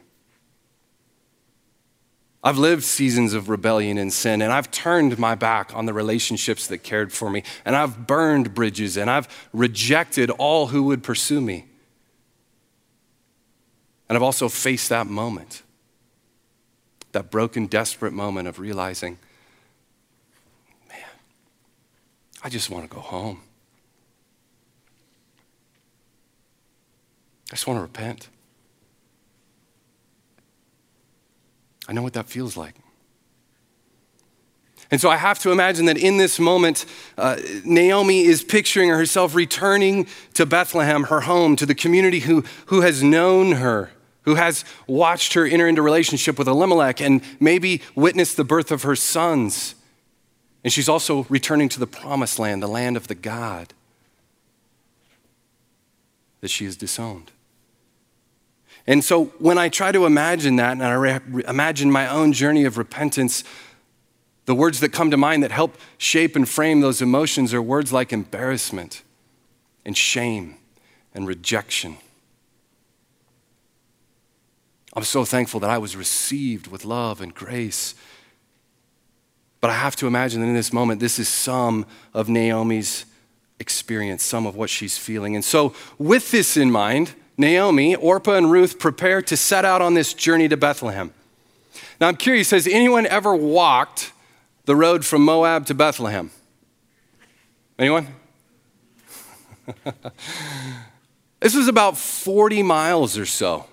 I've 2.43 2.57
lived 2.57 2.83
seasons 2.83 3.35
of 3.35 3.49
rebellion 3.49 3.99
and 3.99 4.11
sin, 4.11 4.41
and 4.41 4.51
I've 4.51 4.71
turned 4.71 5.19
my 5.19 5.35
back 5.35 5.75
on 5.75 5.85
the 5.85 5.93
relationships 5.93 6.65
that 6.67 6.79
cared 6.79 7.13
for 7.13 7.29
me, 7.29 7.43
and 7.63 7.75
I've 7.75 8.07
burned 8.07 8.55
bridges, 8.55 8.97
and 8.97 9.11
I've 9.11 9.27
rejected 9.53 10.31
all 10.31 10.67
who 10.67 10.83
would 10.83 11.03
pursue 11.03 11.39
me. 11.39 11.65
And 14.09 14.17
I've 14.17 14.23
also 14.23 14.49
faced 14.49 14.89
that 14.89 15.05
moment 15.05 15.61
that 17.11 17.29
broken, 17.29 17.65
desperate 17.67 18.13
moment 18.13 18.47
of 18.47 18.59
realizing, 18.59 19.17
man, 20.89 20.99
I 22.43 22.49
just 22.49 22.69
want 22.69 22.89
to 22.89 22.93
go 22.93 23.01
home. 23.01 23.41
I 27.49 27.55
just 27.55 27.67
want 27.67 27.77
to 27.77 27.81
repent. 27.81 28.29
I 31.87 31.93
know 31.93 32.01
what 32.01 32.13
that 32.13 32.27
feels 32.27 32.55
like. 32.55 32.75
And 34.89 34.99
so 34.99 35.09
I 35.09 35.15
have 35.15 35.39
to 35.39 35.51
imagine 35.51 35.85
that 35.85 35.97
in 35.97 36.17
this 36.17 36.37
moment, 36.37 36.85
uh, 37.17 37.37
Naomi 37.63 38.25
is 38.25 38.43
picturing 38.43 38.89
herself 38.89 39.33
returning 39.33 40.07
to 40.33 40.45
Bethlehem, 40.45 41.03
her 41.03 41.21
home, 41.21 41.55
to 41.55 41.65
the 41.65 41.75
community 41.75 42.19
who, 42.19 42.43
who 42.67 42.81
has 42.81 43.01
known 43.01 43.53
her 43.53 43.91
who 44.23 44.35
has 44.35 44.63
watched 44.87 45.33
her 45.33 45.45
enter 45.45 45.67
into 45.67 45.81
relationship 45.81 46.37
with 46.37 46.47
Elimelech 46.47 47.01
and 47.01 47.21
maybe 47.39 47.81
witnessed 47.95 48.37
the 48.37 48.43
birth 48.43 48.71
of 48.71 48.83
her 48.83 48.95
sons. 48.95 49.75
And 50.63 50.71
she's 50.71 50.89
also 50.89 51.25
returning 51.29 51.69
to 51.69 51.79
the 51.79 51.87
promised 51.87 52.37
land, 52.37 52.61
the 52.61 52.67
land 52.67 52.97
of 52.97 53.07
the 53.07 53.15
God 53.15 53.73
that 56.41 56.49
she 56.49 56.65
has 56.65 56.75
disowned. 56.75 57.31
And 58.87 59.03
so 59.03 59.25
when 59.37 59.57
I 59.57 59.69
try 59.69 59.91
to 59.91 60.05
imagine 60.05 60.55
that 60.57 60.73
and 60.73 60.83
I 60.83 60.93
re- 60.93 61.43
imagine 61.47 61.91
my 61.91 62.07
own 62.07 62.33
journey 62.33 62.65
of 62.65 62.77
repentance, 62.77 63.43
the 64.45 64.55
words 64.55 64.79
that 64.79 64.89
come 64.89 65.11
to 65.11 65.17
mind 65.17 65.43
that 65.43 65.51
help 65.51 65.77
shape 65.97 66.35
and 66.35 66.49
frame 66.49 66.81
those 66.81 67.01
emotions 67.01 67.53
are 67.53 67.61
words 67.61 67.93
like 67.93 68.11
embarrassment 68.11 69.03
and 69.85 69.95
shame 69.95 70.57
and 71.13 71.27
rejection. 71.27 71.97
I'm 74.93 75.03
so 75.03 75.23
thankful 75.23 75.59
that 75.61 75.69
I 75.69 75.77
was 75.77 75.95
received 75.95 76.67
with 76.67 76.83
love 76.83 77.21
and 77.21 77.33
grace. 77.33 77.95
But 79.61 79.69
I 79.69 79.75
have 79.75 79.95
to 79.97 80.07
imagine 80.07 80.41
that 80.41 80.47
in 80.47 80.53
this 80.53 80.73
moment, 80.73 80.99
this 80.99 81.17
is 81.19 81.29
some 81.29 81.85
of 82.13 82.27
Naomi's 82.27 83.05
experience, 83.59 84.23
some 84.23 84.45
of 84.45 84.55
what 84.55 84.69
she's 84.69 84.97
feeling. 84.97 85.35
And 85.35 85.45
so, 85.45 85.73
with 85.97 86.31
this 86.31 86.57
in 86.57 86.71
mind, 86.71 87.13
Naomi, 87.37 87.95
Orpah, 87.95 88.33
and 88.33 88.51
Ruth 88.51 88.79
prepare 88.79 89.21
to 89.21 89.37
set 89.37 89.63
out 89.63 89.81
on 89.81 89.93
this 89.93 90.13
journey 90.13 90.49
to 90.49 90.57
Bethlehem. 90.57 91.13
Now, 91.99 92.07
I'm 92.07 92.17
curious 92.17 92.51
has 92.51 92.67
anyone 92.67 93.05
ever 93.05 93.33
walked 93.33 94.11
the 94.65 94.75
road 94.75 95.05
from 95.05 95.23
Moab 95.23 95.67
to 95.67 95.73
Bethlehem? 95.73 96.31
Anyone? 97.79 98.07
this 101.39 101.55
was 101.55 101.67
about 101.67 101.97
40 101.97 102.63
miles 102.63 103.17
or 103.17 103.25
so 103.25 103.67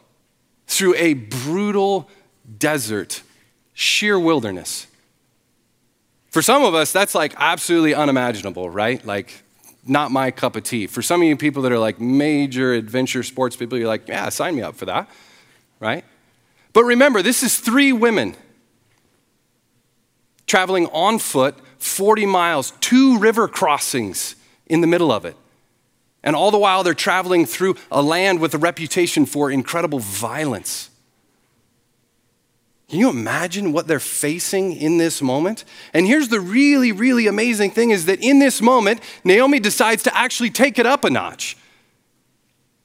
through 0.69 0.95
a 0.95 1.15
brutal 1.15 2.09
desert, 2.59 3.23
sheer 3.75 4.19
wilderness. 4.19 4.87
For 6.31 6.43
some 6.43 6.63
of 6.63 6.75
us, 6.75 6.93
that's 6.93 7.15
like 7.15 7.35
absolutely 7.39 7.95
unimaginable, 7.95 8.71
right? 8.71 9.05
Like, 9.05 9.43
not 9.87 10.11
my 10.11 10.31
cup 10.31 10.55
of 10.55 10.63
tea. 10.65 10.87
For 10.87 11.01
some 11.01 11.23
of 11.23 11.27
you 11.27 11.37
people 11.37 11.63
that 11.63 11.73
are 11.73 11.79
like 11.79 12.01
major 12.01 12.75
adventure 12.75 13.23
sports 13.23 13.57
people, 13.57 13.79
you're 13.79 13.89
like, 13.89 14.07
yeah, 14.07 14.29
sign 14.29 14.55
me 14.55 14.63
up 14.63 14.77
for 14.77 14.85
that, 14.85 15.09
right? 15.81 16.05
But 16.75 16.85
remember, 16.85 17.23
this 17.23 17.43
is 17.43 17.59
three 17.59 17.93
women 17.93 18.37
traveling 20.47 20.87
on 20.89 21.19
foot 21.19 21.57
40 21.79 22.27
miles, 22.27 22.73
two 22.81 23.19
river 23.19 23.49
crossings 23.49 24.37
in 24.67 24.83
the 24.83 24.87
middle 24.87 25.11
of 25.11 25.25
it. 25.25 25.37
And 26.23 26.35
all 26.35 26.51
the 26.51 26.59
while, 26.59 26.83
they're 26.83 26.95
traveling 26.95 27.47
through 27.47 27.77
a 27.91 28.03
land 28.03 28.41
with 28.41 28.55
a 28.55 28.59
reputation 28.59 29.25
for 29.25 29.51
incredible 29.51 30.01
violence. 30.01 30.91
Can 32.89 32.99
you 32.99 33.11
imagine 33.11 33.73
what 33.73 33.87
they're 33.87 34.01
facing 34.01 34.75
in 34.75 34.97
this 34.97 35.21
moment? 35.21 35.65
And 35.93 36.07
here's 36.07 36.29
the 36.29 36.41
really, 36.41 36.91
really 36.91 37.27
amazing 37.27 37.71
thing 37.71 37.91
is 37.91 38.07
that 38.07 38.23
in 38.23 38.39
this 38.39 38.63
moment, 38.63 39.01
Naomi 39.25 39.61
decides 39.61 40.03
to 40.05 40.17
actually 40.17 40.51
take 40.51 40.79
it 40.79 40.87
up 40.87 41.05
a 41.05 41.11
notch. 41.11 41.57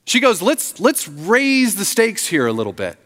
She 0.05 0.19
goes, 0.19 0.41
let's, 0.41 0.79
let's 0.81 1.07
raise 1.07 1.75
the 1.75 1.85
stakes 1.85 2.27
here 2.27 2.47
a 2.47 2.51
little 2.51 2.73
bit. 2.73 2.97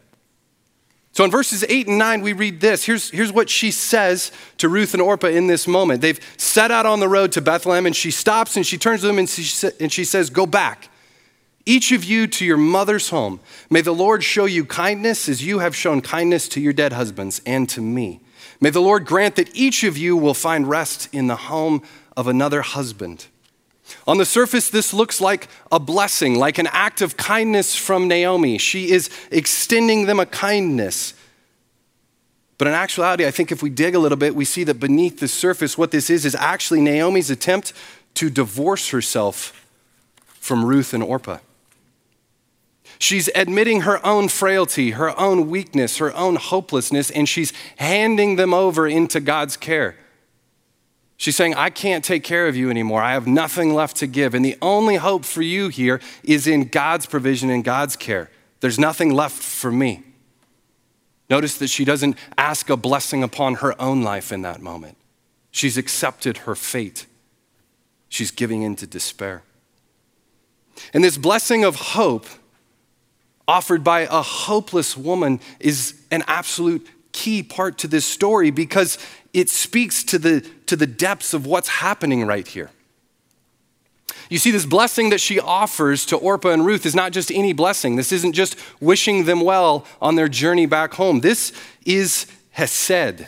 So 1.17 1.23
in 1.23 1.31
verses 1.31 1.65
8 1.67 1.87
and 1.87 1.97
9, 1.97 2.21
we 2.21 2.33
read 2.33 2.61
this. 2.61 2.83
Here's, 2.83 3.09
here's 3.09 3.31
what 3.31 3.49
she 3.49 3.71
says 3.71 4.31
to 4.59 4.69
Ruth 4.69 4.93
and 4.93 5.01
Orpah 5.01 5.29
in 5.29 5.47
this 5.47 5.67
moment. 5.67 5.99
They've 5.99 6.19
set 6.37 6.69
out 6.69 6.85
on 6.85 6.99
the 6.99 7.09
road 7.09 7.31
to 7.31 7.41
Bethlehem, 7.41 7.87
and 7.87 7.95
she 7.95 8.11
stops 8.11 8.55
and 8.55 8.63
she 8.63 8.77
turns 8.77 9.01
to 9.01 9.07
them 9.07 9.17
and 9.17 9.27
she, 9.27 9.67
and 9.79 9.91
she 9.91 10.03
says, 10.03 10.29
Go 10.29 10.45
back 10.45 10.89
each 11.65 11.91
of 11.91 12.03
you 12.03 12.27
to 12.27 12.45
your 12.45 12.57
mother's 12.57 13.09
home. 13.09 13.39
May 13.67 13.81
the 13.81 13.95
Lord 13.95 14.23
show 14.23 14.45
you 14.45 14.63
kindness 14.63 15.27
as 15.27 15.43
you 15.43 15.57
have 15.57 15.75
shown 15.75 16.01
kindness 16.01 16.47
to 16.49 16.61
your 16.61 16.71
dead 16.71 16.93
husbands 16.93 17.41
and 17.47 17.67
to 17.69 17.81
me. 17.81 18.21
May 18.61 18.69
the 18.69 18.79
Lord 18.79 19.03
grant 19.07 19.37
that 19.37 19.49
each 19.55 19.83
of 19.83 19.97
you 19.97 20.15
will 20.15 20.35
find 20.35 20.69
rest 20.69 21.09
in 21.11 21.25
the 21.25 21.35
home 21.35 21.81
of 22.15 22.27
another 22.27 22.61
husband. 22.61 23.25
On 24.05 24.17
the 24.17 24.25
surface, 24.25 24.69
this 24.69 24.93
looks 24.93 25.21
like 25.21 25.47
a 25.71 25.79
blessing, 25.79 26.35
like 26.35 26.57
an 26.57 26.67
act 26.67 27.01
of 27.01 27.17
kindness 27.17 27.75
from 27.75 28.07
Naomi. 28.07 28.57
She 28.57 28.91
is 28.91 29.09
extending 29.31 30.05
them 30.05 30.19
a 30.19 30.25
kindness. 30.25 31.13
But 32.57 32.67
in 32.67 32.73
actuality, 32.73 33.25
I 33.25 33.31
think 33.31 33.51
if 33.51 33.61
we 33.61 33.69
dig 33.69 33.95
a 33.95 33.99
little 33.99 34.17
bit, 34.17 34.35
we 34.35 34.45
see 34.45 34.63
that 34.63 34.79
beneath 34.79 35.19
the 35.19 35.27
surface, 35.27 35.77
what 35.77 35.91
this 35.91 36.09
is, 36.09 36.25
is 36.25 36.35
actually 36.35 36.81
Naomi's 36.81 37.29
attempt 37.29 37.73
to 38.15 38.29
divorce 38.29 38.89
herself 38.89 39.65
from 40.25 40.65
Ruth 40.65 40.93
and 40.93 41.03
Orpah. 41.03 41.39
She's 42.99 43.29
admitting 43.35 43.81
her 43.81 44.03
own 44.05 44.27
frailty, 44.27 44.91
her 44.91 45.17
own 45.19 45.49
weakness, 45.49 45.97
her 45.97 46.15
own 46.15 46.35
hopelessness, 46.35 47.11
and 47.11 47.29
she's 47.29 47.53
handing 47.77 48.37
them 48.37 48.53
over 48.53 48.87
into 48.87 49.19
God's 49.19 49.55
care. 49.55 49.95
She's 51.17 51.35
saying, 51.35 51.55
I 51.55 51.71
can't 51.71 52.05
take 52.05 52.23
care 52.23 52.47
of 52.47 52.55
you 52.55 52.69
anymore. 52.69 53.01
I 53.01 53.13
have 53.13 53.25
nothing 53.25 53.73
left 53.73 53.97
to 53.97 54.07
give. 54.07 54.35
And 54.35 54.45
the 54.45 54.55
only 54.61 54.95
hope 54.95 55.25
for 55.25 55.41
you 55.41 55.67
here 55.69 55.99
is 56.23 56.45
in 56.45 56.65
God's 56.65 57.07
provision 57.07 57.49
and 57.49 57.63
God's 57.63 57.95
care. 57.95 58.29
There's 58.59 58.77
nothing 58.77 59.13
left 59.13 59.41
for 59.41 59.71
me. 59.71 60.03
Notice 61.29 61.57
that 61.57 61.67
she 61.69 61.83
doesn't 61.83 62.17
ask 62.37 62.69
a 62.69 62.77
blessing 62.77 63.23
upon 63.23 63.55
her 63.55 63.79
own 63.81 64.03
life 64.03 64.31
in 64.31 64.43
that 64.43 64.61
moment. 64.61 64.95
She's 65.51 65.77
accepted 65.77 66.37
her 66.39 66.55
fate. 66.55 67.07
She's 68.09 68.31
giving 68.31 68.61
in 68.61 68.75
to 68.77 68.87
despair. 68.87 69.43
And 70.93 71.03
this 71.03 71.17
blessing 71.17 71.63
of 71.65 71.75
hope 71.75 72.27
offered 73.47 73.83
by 73.83 74.01
a 74.01 74.21
hopeless 74.21 74.95
woman 74.95 75.39
is 75.59 75.99
an 76.11 76.23
absolute 76.27 76.87
key 77.17 77.41
part 77.41 77.79
to 77.79 77.87
this 77.87 78.05
story 78.05 78.51
because 78.51 78.99
it 79.33 79.49
speaks 79.49 80.03
to 80.03 80.19
the, 80.19 80.41
to 80.67 80.75
the 80.75 80.85
depths 80.85 81.33
of 81.33 81.47
what's 81.47 81.67
happening 81.67 82.27
right 82.27 82.47
here. 82.47 82.69
You 84.29 84.37
see, 84.37 84.51
this 84.51 84.67
blessing 84.67 85.09
that 85.09 85.19
she 85.19 85.39
offers 85.39 86.05
to 86.07 86.15
Orpah 86.15 86.49
and 86.49 86.63
Ruth 86.63 86.85
is 86.85 86.93
not 86.93 87.13
just 87.13 87.31
any 87.31 87.53
blessing. 87.53 87.95
This 87.95 88.11
isn't 88.11 88.33
just 88.33 88.55
wishing 88.79 89.25
them 89.25 89.41
well 89.41 89.83
on 89.99 90.13
their 90.13 90.27
journey 90.27 90.67
back 90.67 90.93
home. 90.93 91.21
This 91.21 91.53
is 91.85 92.27
Hesed. 92.51 93.25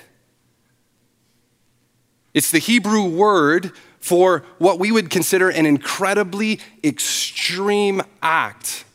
It's 2.36 2.52
the 2.52 2.60
Hebrew 2.60 3.06
word 3.06 3.72
for 4.00 4.46
what 4.60 4.78
we 4.78 4.92
would 4.92 5.10
consider 5.10 5.50
an 5.50 5.66
incredibly 5.66 6.60
extreme 6.84 8.04
act 8.22 8.86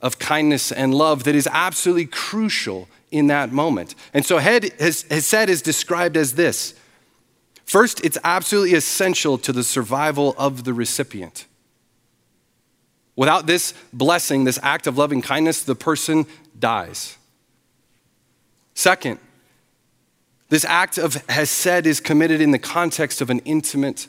of 0.00 0.20
kindness 0.20 0.70
and 0.70 0.94
love 0.94 1.24
that 1.24 1.34
is 1.34 1.48
absolutely 1.50 2.06
crucial 2.06 2.88
in 3.12 3.28
that 3.28 3.52
moment. 3.52 3.94
And 4.12 4.26
so 4.26 4.38
head 4.38 4.72
has 4.80 5.04
said 5.24 5.48
is 5.48 5.62
described 5.62 6.16
as 6.16 6.34
this 6.34 6.74
First, 7.64 8.04
it's 8.04 8.18
absolutely 8.22 8.74
essential 8.74 9.38
to 9.38 9.52
the 9.52 9.64
survival 9.64 10.34
of 10.36 10.64
the 10.64 10.74
recipient. 10.74 11.46
Without 13.16 13.46
this 13.46 13.72
blessing, 13.92 14.44
this 14.44 14.58
act 14.62 14.86
of 14.86 14.98
loving 14.98 15.22
kindness, 15.22 15.62
the 15.62 15.74
person 15.74 16.26
dies. 16.58 17.16
Second, 18.74 19.18
this 20.48 20.64
act 20.66 20.98
of 20.98 21.14
Hesed 21.30 21.86
is 21.86 22.00
committed 22.00 22.40
in 22.40 22.50
the 22.50 22.58
context 22.58 23.20
of 23.20 23.30
an 23.30 23.38
intimate 23.46 24.06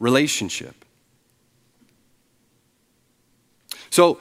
relationship. 0.00 0.84
So, 3.90 4.18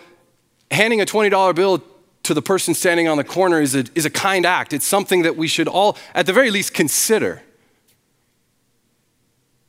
handing 0.69 1.01
a 1.01 1.05
$20 1.05 1.55
bill 1.55 1.83
to 2.25 2.33
the 2.33 2.41
person 2.41 2.73
standing 2.73 3.07
on 3.07 3.17
the 3.17 3.23
corner 3.23 3.61
is 3.61 3.75
a, 3.75 3.85
is 3.93 4.05
a 4.05 4.09
kind 4.09 4.45
act. 4.45 4.73
It's 4.73 4.85
something 4.85 5.21
that 5.21 5.37
we 5.37 5.47
should 5.47 5.67
all, 5.67 5.97
at 6.13 6.25
the 6.25 6.33
very 6.33 6.51
least, 6.51 6.73
consider. 6.73 7.41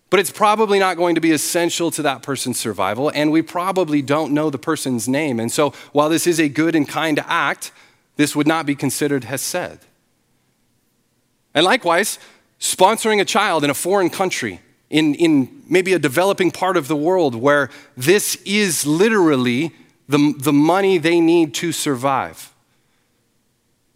But 0.08 0.20
it's 0.20 0.30
probably 0.30 0.78
not 0.78 0.96
going 0.96 1.14
to 1.16 1.20
be 1.20 1.32
essential 1.32 1.90
to 1.92 2.02
that 2.02 2.22
person's 2.22 2.58
survival, 2.58 3.10
and 3.14 3.30
we 3.30 3.42
probably 3.42 4.02
don't 4.02 4.32
know 4.32 4.50
the 4.50 4.58
person's 4.58 5.08
name. 5.08 5.38
And 5.38 5.52
so, 5.52 5.70
while 5.92 6.08
this 6.08 6.26
is 6.26 6.40
a 6.40 6.48
good 6.48 6.74
and 6.74 6.88
kind 6.88 7.18
act, 7.26 7.72
this 8.16 8.34
would 8.34 8.46
not 8.46 8.66
be 8.66 8.74
considered 8.74 9.24
Hesed. 9.24 9.80
And 11.54 11.64
likewise, 11.64 12.18
sponsoring 12.60 13.20
a 13.20 13.24
child 13.24 13.64
in 13.64 13.70
a 13.70 13.74
foreign 13.74 14.08
country, 14.08 14.60
in, 14.88 15.14
in 15.16 15.62
maybe 15.68 15.92
a 15.92 15.98
developing 15.98 16.50
part 16.50 16.76
of 16.76 16.88
the 16.88 16.96
world 16.96 17.34
where 17.34 17.68
this 17.96 18.36
is 18.44 18.86
literally 18.86 19.72
the, 20.08 20.34
the 20.38 20.52
money 20.52 20.98
they 20.98 21.20
need 21.20 21.54
to 21.54 21.72
survive. 21.72 22.52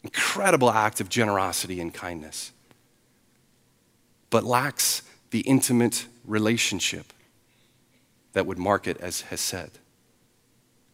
Incredible 0.02 0.70
act 0.70 1.00
of 1.00 1.08
generosity 1.08 1.80
and 1.80 1.92
kindness, 1.92 2.52
but 4.30 4.44
lacks 4.44 5.02
the 5.30 5.40
intimate 5.40 6.06
relationship 6.24 7.12
that 8.32 8.46
would 8.46 8.58
mark 8.58 8.86
it 8.86 8.96
as 8.98 9.22
Hesed. 9.22 9.78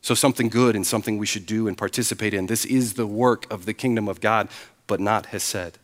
So, 0.03 0.15
something 0.15 0.49
good 0.49 0.77
and 0.77 0.87
something 0.87 1.19
we 1.19 1.27
should 1.27 1.47
do 1.47 1.69
and 1.69 1.77
participate 1.77 2.35
in. 2.35 2.47
This 2.47 2.65
is 2.65 2.95
the 2.95 3.07
work 3.07 3.51
of 3.53 3.67
the 3.67 3.75
kingdom 3.75 4.09
of 4.09 4.21
God, 4.21 4.49
but 4.87 5.01
not 5.01 5.27
Hesed. 5.27 5.79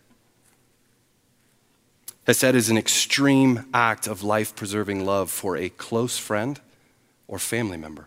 Hesed 2.26 2.54
is 2.54 2.70
an 2.70 2.78
extreme 2.78 3.66
act 3.74 4.06
of 4.06 4.22
life 4.22 4.54
preserving 4.54 5.04
love 5.04 5.30
for 5.30 5.56
a 5.56 5.68
close 5.68 6.18
friend 6.18 6.60
or 7.26 7.38
family 7.38 7.76
member. 7.76 8.06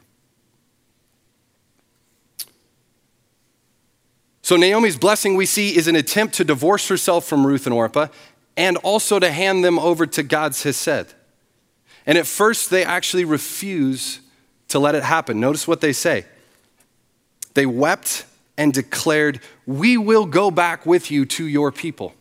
So, 4.45 4.57
Naomi's 4.57 4.95
blessing 4.95 5.33
we 5.33 5.47
see 5.47 5.75
is 5.75 5.87
an 5.87 5.95
attempt 5.95 6.35
to 6.35 6.43
divorce 6.43 6.87
herself 6.87 7.25
from 7.25 7.47
Ruth 7.47 7.65
and 7.65 7.73
Orpah 7.73 8.09
and 8.55 8.77
also 8.77 9.17
to 9.17 9.31
hand 9.31 9.65
them 9.65 9.79
over 9.79 10.05
to 10.05 10.21
God's 10.21 10.61
Hesed. 10.61 11.15
And 12.05 12.15
at 12.15 12.27
first, 12.27 12.69
they 12.69 12.83
actually 12.83 13.25
refuse 13.25 14.19
to 14.67 14.77
let 14.77 14.93
it 14.93 15.01
happen. 15.01 15.39
Notice 15.39 15.67
what 15.67 15.81
they 15.81 15.91
say. 15.91 16.25
They 17.55 17.65
wept 17.65 18.25
and 18.55 18.71
declared, 18.71 19.39
We 19.65 19.97
will 19.97 20.27
go 20.27 20.51
back 20.51 20.85
with 20.85 21.09
you 21.09 21.25
to 21.25 21.47
your 21.47 21.71
people. 21.71 22.13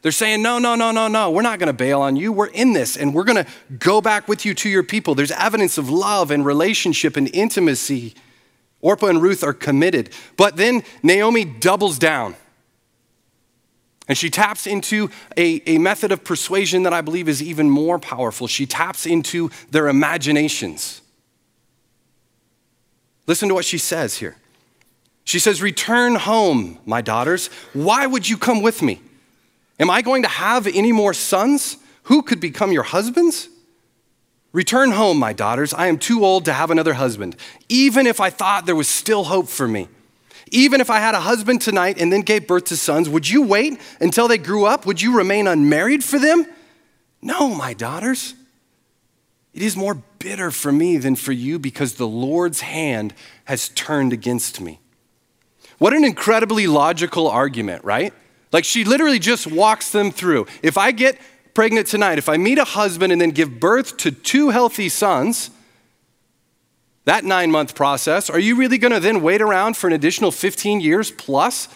They're 0.00 0.12
saying, 0.12 0.40
No, 0.40 0.58
no, 0.58 0.76
no, 0.76 0.92
no, 0.92 1.08
no, 1.08 1.30
we're 1.30 1.42
not 1.42 1.58
going 1.58 1.66
to 1.66 1.74
bail 1.74 2.00
on 2.00 2.16
you. 2.16 2.32
We're 2.32 2.46
in 2.46 2.72
this 2.72 2.96
and 2.96 3.12
we're 3.12 3.24
going 3.24 3.44
to 3.44 3.50
go 3.78 4.00
back 4.00 4.28
with 4.28 4.46
you 4.46 4.54
to 4.54 4.70
your 4.70 4.82
people. 4.82 5.14
There's 5.14 5.32
evidence 5.32 5.76
of 5.76 5.90
love 5.90 6.30
and 6.30 6.42
relationship 6.42 7.18
and 7.18 7.28
intimacy. 7.34 8.14
Orpah 8.86 9.06
and 9.06 9.20
Ruth 9.20 9.42
are 9.42 9.52
committed. 9.52 10.10
But 10.36 10.56
then 10.56 10.84
Naomi 11.02 11.44
doubles 11.44 11.98
down. 11.98 12.36
And 14.06 14.16
she 14.16 14.30
taps 14.30 14.64
into 14.64 15.10
a, 15.36 15.60
a 15.66 15.78
method 15.78 16.12
of 16.12 16.22
persuasion 16.22 16.84
that 16.84 16.92
I 16.92 17.00
believe 17.00 17.28
is 17.28 17.42
even 17.42 17.68
more 17.68 17.98
powerful. 17.98 18.46
She 18.46 18.64
taps 18.64 19.04
into 19.04 19.50
their 19.72 19.88
imaginations. 19.88 21.00
Listen 23.26 23.48
to 23.48 23.54
what 23.54 23.64
she 23.64 23.78
says 23.78 24.18
here. 24.18 24.36
She 25.24 25.40
says, 25.40 25.60
Return 25.60 26.14
home, 26.14 26.78
my 26.86 27.00
daughters. 27.00 27.48
Why 27.72 28.06
would 28.06 28.28
you 28.28 28.38
come 28.38 28.62
with 28.62 28.82
me? 28.82 29.00
Am 29.80 29.90
I 29.90 30.00
going 30.00 30.22
to 30.22 30.28
have 30.28 30.68
any 30.68 30.92
more 30.92 31.12
sons? 31.12 31.78
Who 32.04 32.22
could 32.22 32.38
become 32.38 32.70
your 32.70 32.84
husbands? 32.84 33.48
Return 34.56 34.92
home, 34.92 35.18
my 35.18 35.34
daughters. 35.34 35.74
I 35.74 35.88
am 35.88 35.98
too 35.98 36.24
old 36.24 36.46
to 36.46 36.52
have 36.54 36.70
another 36.70 36.94
husband, 36.94 37.36
even 37.68 38.06
if 38.06 38.22
I 38.22 38.30
thought 38.30 38.64
there 38.64 38.74
was 38.74 38.88
still 38.88 39.24
hope 39.24 39.48
for 39.48 39.68
me. 39.68 39.86
Even 40.50 40.80
if 40.80 40.88
I 40.88 40.98
had 40.98 41.14
a 41.14 41.20
husband 41.20 41.60
tonight 41.60 42.00
and 42.00 42.10
then 42.10 42.22
gave 42.22 42.46
birth 42.46 42.64
to 42.66 42.76
sons, 42.78 43.06
would 43.06 43.28
you 43.28 43.42
wait 43.42 43.78
until 44.00 44.28
they 44.28 44.38
grew 44.38 44.64
up? 44.64 44.86
Would 44.86 45.02
you 45.02 45.14
remain 45.14 45.46
unmarried 45.46 46.02
for 46.02 46.18
them? 46.18 46.46
No, 47.20 47.54
my 47.54 47.74
daughters. 47.74 48.32
It 49.52 49.60
is 49.60 49.76
more 49.76 50.02
bitter 50.18 50.50
for 50.50 50.72
me 50.72 50.96
than 50.96 51.16
for 51.16 51.32
you 51.32 51.58
because 51.58 51.96
the 51.96 52.08
Lord's 52.08 52.62
hand 52.62 53.12
has 53.44 53.68
turned 53.68 54.14
against 54.14 54.62
me. 54.62 54.80
What 55.76 55.92
an 55.92 56.02
incredibly 56.02 56.66
logical 56.66 57.28
argument, 57.28 57.84
right? 57.84 58.14
Like 58.52 58.64
she 58.64 58.84
literally 58.84 59.18
just 59.18 59.46
walks 59.46 59.90
them 59.90 60.10
through. 60.10 60.46
If 60.62 60.78
I 60.78 60.92
get 60.92 61.18
pregnant 61.56 61.86
tonight, 61.86 62.18
if 62.18 62.28
I 62.28 62.36
meet 62.36 62.58
a 62.58 62.64
husband 62.64 63.14
and 63.14 63.20
then 63.20 63.30
give 63.30 63.58
birth 63.58 63.96
to 63.96 64.10
two 64.10 64.50
healthy 64.50 64.90
sons, 64.90 65.50
that 67.06 67.24
nine 67.24 67.50
month 67.50 67.74
process, 67.74 68.28
are 68.28 68.38
you 68.38 68.56
really 68.56 68.76
going 68.76 68.92
to 68.92 69.00
then 69.00 69.22
wait 69.22 69.40
around 69.40 69.74
for 69.74 69.86
an 69.86 69.94
additional 69.94 70.30
15 70.30 70.82
years 70.82 71.10
plus 71.10 71.68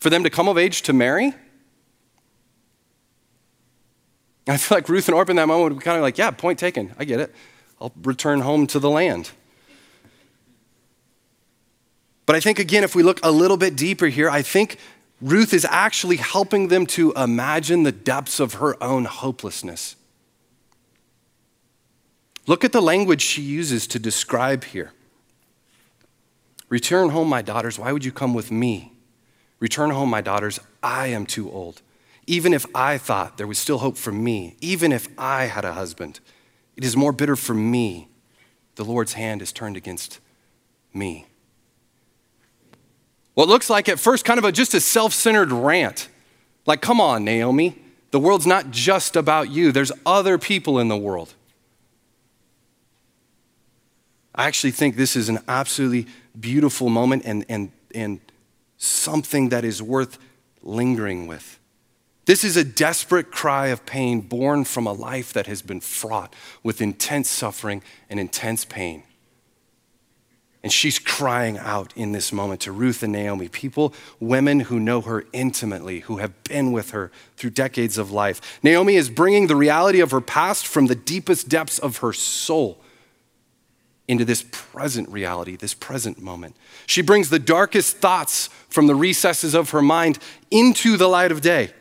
for 0.00 0.10
them 0.10 0.24
to 0.24 0.30
come 0.30 0.48
of 0.48 0.58
age 0.58 0.82
to 0.82 0.92
marry? 0.92 1.32
I 4.48 4.56
feel 4.56 4.78
like 4.78 4.88
Ruth 4.88 5.06
and 5.06 5.14
Orpah 5.14 5.30
in 5.30 5.36
that 5.36 5.46
moment 5.46 5.74
would 5.74 5.78
be 5.78 5.84
kind 5.84 5.96
of 5.96 6.02
like, 6.02 6.18
yeah, 6.18 6.32
point 6.32 6.58
taken. 6.58 6.92
I 6.98 7.04
get 7.04 7.20
it. 7.20 7.32
I'll 7.80 7.92
return 8.02 8.40
home 8.40 8.66
to 8.66 8.80
the 8.80 8.90
land. 8.90 9.30
But 12.26 12.34
I 12.34 12.40
think, 12.40 12.58
again, 12.58 12.82
if 12.82 12.96
we 12.96 13.04
look 13.04 13.20
a 13.22 13.30
little 13.30 13.58
bit 13.58 13.76
deeper 13.76 14.06
here, 14.06 14.28
I 14.28 14.42
think 14.42 14.76
Ruth 15.20 15.54
is 15.54 15.66
actually 15.70 16.16
helping 16.16 16.68
them 16.68 16.86
to 16.86 17.12
imagine 17.12 17.82
the 17.82 17.92
depths 17.92 18.40
of 18.40 18.54
her 18.54 18.82
own 18.82 19.04
hopelessness. 19.04 19.96
Look 22.46 22.64
at 22.64 22.72
the 22.72 22.82
language 22.82 23.22
she 23.22 23.42
uses 23.42 23.86
to 23.88 23.98
describe 23.98 24.64
here. 24.64 24.92
Return 26.68 27.10
home, 27.10 27.28
my 27.28 27.40
daughters. 27.40 27.78
Why 27.78 27.92
would 27.92 28.04
you 28.04 28.12
come 28.12 28.34
with 28.34 28.50
me? 28.50 28.92
Return 29.60 29.90
home, 29.90 30.10
my 30.10 30.20
daughters. 30.20 30.60
I 30.82 31.06
am 31.06 31.24
too 31.24 31.50
old. 31.50 31.80
Even 32.26 32.52
if 32.52 32.66
I 32.74 32.98
thought 32.98 33.38
there 33.38 33.46
was 33.46 33.58
still 33.58 33.78
hope 33.78 33.96
for 33.96 34.12
me, 34.12 34.56
even 34.60 34.92
if 34.92 35.08
I 35.16 35.44
had 35.44 35.64
a 35.64 35.72
husband, 35.72 36.20
it 36.76 36.84
is 36.84 36.96
more 36.96 37.12
bitter 37.12 37.36
for 37.36 37.54
me. 37.54 38.08
The 38.74 38.84
Lord's 38.84 39.12
hand 39.12 39.40
is 39.40 39.52
turned 39.52 39.76
against 39.76 40.20
me. 40.92 41.26
What 43.34 43.48
looks 43.48 43.68
like 43.68 43.88
at 43.88 43.98
first 43.98 44.24
kind 44.24 44.38
of 44.38 44.44
a, 44.44 44.52
just 44.52 44.74
a 44.74 44.80
self 44.80 45.12
centered 45.12 45.52
rant. 45.52 46.08
Like, 46.66 46.80
come 46.80 47.00
on, 47.00 47.24
Naomi. 47.24 47.78
The 48.10 48.20
world's 48.20 48.46
not 48.46 48.70
just 48.70 49.16
about 49.16 49.50
you, 49.50 49.72
there's 49.72 49.92
other 50.06 50.38
people 50.38 50.78
in 50.78 50.88
the 50.88 50.96
world. 50.96 51.34
I 54.34 54.46
actually 54.46 54.70
think 54.72 54.96
this 54.96 55.16
is 55.16 55.28
an 55.28 55.40
absolutely 55.46 56.06
beautiful 56.38 56.88
moment 56.88 57.22
and, 57.24 57.44
and, 57.48 57.70
and 57.94 58.20
something 58.76 59.50
that 59.50 59.64
is 59.64 59.82
worth 59.82 60.18
lingering 60.62 61.26
with. 61.26 61.58
This 62.26 62.42
is 62.42 62.56
a 62.56 62.64
desperate 62.64 63.30
cry 63.30 63.68
of 63.68 63.84
pain 63.84 64.20
born 64.20 64.64
from 64.64 64.86
a 64.86 64.92
life 64.92 65.32
that 65.32 65.46
has 65.46 65.60
been 65.60 65.80
fraught 65.80 66.34
with 66.62 66.80
intense 66.80 67.28
suffering 67.28 67.82
and 68.08 68.18
intense 68.18 68.64
pain. 68.64 69.02
And 70.64 70.72
she's 70.72 70.98
crying 70.98 71.58
out 71.58 71.92
in 71.94 72.12
this 72.12 72.32
moment 72.32 72.62
to 72.62 72.72
Ruth 72.72 73.02
and 73.02 73.12
Naomi, 73.12 73.48
people, 73.48 73.92
women 74.18 74.60
who 74.60 74.80
know 74.80 75.02
her 75.02 75.26
intimately, 75.34 76.00
who 76.00 76.16
have 76.16 76.42
been 76.44 76.72
with 76.72 76.92
her 76.92 77.12
through 77.36 77.50
decades 77.50 77.98
of 77.98 78.10
life. 78.10 78.58
Naomi 78.62 78.96
is 78.96 79.10
bringing 79.10 79.46
the 79.46 79.56
reality 79.56 80.00
of 80.00 80.10
her 80.10 80.22
past 80.22 80.66
from 80.66 80.86
the 80.86 80.94
deepest 80.94 81.50
depths 81.50 81.78
of 81.78 81.98
her 81.98 82.14
soul 82.14 82.80
into 84.08 84.24
this 84.24 84.42
present 84.50 85.06
reality, 85.10 85.54
this 85.54 85.74
present 85.74 86.18
moment. 86.18 86.56
She 86.86 87.02
brings 87.02 87.28
the 87.28 87.38
darkest 87.38 87.98
thoughts 87.98 88.48
from 88.70 88.86
the 88.86 88.94
recesses 88.94 89.52
of 89.52 89.68
her 89.70 89.82
mind 89.82 90.18
into 90.50 90.96
the 90.96 91.08
light 91.08 91.30
of 91.30 91.42
day. 91.42 91.74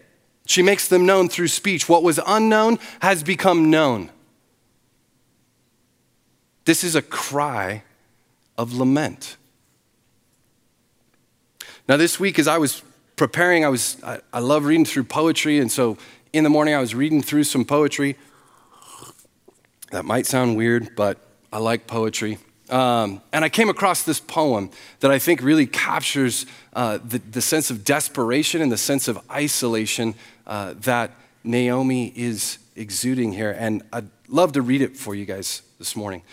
She 0.45 0.61
makes 0.61 0.89
them 0.89 1.05
known 1.05 1.29
through 1.29 1.47
speech. 1.47 1.87
What 1.87 2.03
was 2.03 2.19
unknown 2.27 2.79
has 3.01 3.23
become 3.23 3.69
known. 3.69 4.09
This 6.65 6.83
is 6.83 6.95
a 6.95 7.01
cry 7.01 7.83
of 8.57 8.73
lament. 8.73 9.37
Now, 11.87 11.97
this 11.97 12.19
week, 12.19 12.39
as 12.39 12.47
I 12.47 12.57
was 12.57 12.81
preparing, 13.15 13.65
I 13.65 13.69
was 13.69 13.97
I, 14.03 14.19
I 14.31 14.39
love 14.39 14.65
reading 14.65 14.85
through 14.85 15.03
poetry, 15.03 15.59
and 15.59 15.71
so 15.71 15.97
in 16.31 16.43
the 16.43 16.49
morning 16.49 16.73
I 16.73 16.79
was 16.79 16.95
reading 16.95 17.21
through 17.21 17.43
some 17.43 17.65
poetry. 17.65 18.17
That 19.91 20.05
might 20.05 20.25
sound 20.25 20.57
weird, 20.57 20.95
but 20.95 21.19
I 21.51 21.59
like 21.59 21.85
poetry. 21.85 22.39
Um, 22.69 23.21
and 23.31 23.45
I 23.45 23.49
came 23.49 23.69
across 23.69 24.03
this 24.03 24.19
poem 24.19 24.71
that 25.01 25.11
I 25.11 25.19
think 25.19 25.43
really 25.43 25.67
captures 25.67 26.47
uh, 26.73 26.97
the, 27.03 27.19
the, 27.19 27.41
sense 27.41 27.69
of 27.69 27.83
desperation 27.83 28.61
and 28.61 28.71
the 28.71 28.77
sense 28.77 29.07
of 29.07 29.19
isolation 29.29 30.15
uh, 30.47 30.73
that 30.79 31.11
Naomi 31.43 32.11
is 32.15 32.57
exuding 32.75 33.33
here. 33.33 33.51
And 33.51 33.83
I'd 33.91 34.07
love 34.27 34.53
to 34.53 34.61
read 34.61 34.81
it 34.81 34.97
for 34.97 35.13
you 35.13 35.25
guys 35.25 35.61
this 35.77 35.95
morning. 35.95 36.23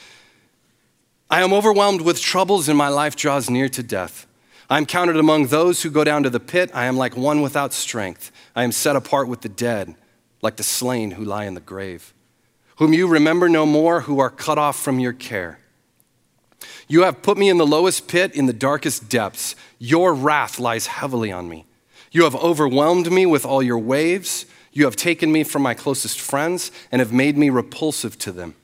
I 1.30 1.42
am 1.42 1.52
overwhelmed 1.52 2.00
with 2.00 2.20
troubles, 2.20 2.68
and 2.68 2.76
my 2.76 2.88
life 2.88 3.16
draws 3.16 3.48
near 3.48 3.68
to 3.70 3.82
death. 3.82 4.26
I 4.68 4.78
am 4.78 4.86
counted 4.86 5.16
among 5.16 5.46
those 5.46 5.82
who 5.82 5.90
go 5.90 6.04
down 6.04 6.22
to 6.24 6.30
the 6.30 6.40
pit. 6.40 6.70
I 6.74 6.86
am 6.86 6.96
like 6.96 7.16
one 7.16 7.42
without 7.42 7.72
strength. 7.72 8.32
I 8.54 8.64
am 8.64 8.72
set 8.72 8.96
apart 8.96 9.28
with 9.28 9.42
the 9.42 9.48
dead, 9.48 9.94
like 10.42 10.56
the 10.56 10.62
slain 10.62 11.12
who 11.12 11.24
lie 11.24 11.44
in 11.44 11.54
the 11.54 11.60
grave 11.60 12.14
whom 12.80 12.94
you 12.94 13.06
remember 13.06 13.46
no 13.46 13.66
more, 13.66 14.00
who 14.00 14.18
are 14.20 14.30
cut 14.30 14.56
off 14.56 14.74
from 14.74 14.98
your 14.98 15.12
care. 15.12 15.60
You 16.88 17.02
have 17.02 17.20
put 17.20 17.36
me 17.36 17.50
in 17.50 17.58
the 17.58 17.66
lowest 17.66 18.08
pit, 18.08 18.34
in 18.34 18.46
the 18.46 18.54
darkest 18.54 19.10
depths. 19.10 19.54
Your 19.78 20.14
wrath 20.14 20.58
lies 20.58 20.86
heavily 20.86 21.30
on 21.30 21.46
me. 21.46 21.66
You 22.10 22.24
have 22.24 22.34
overwhelmed 22.34 23.12
me 23.12 23.26
with 23.26 23.44
all 23.44 23.62
your 23.62 23.78
waves. 23.78 24.46
You 24.72 24.86
have 24.86 24.96
taken 24.96 25.30
me 25.30 25.44
from 25.44 25.60
my 25.60 25.74
closest 25.74 26.18
friends 26.18 26.72
and 26.90 27.00
have 27.00 27.12
made 27.12 27.36
me 27.36 27.50
repulsive 27.50 28.16
to 28.20 28.32
them. 28.32 28.54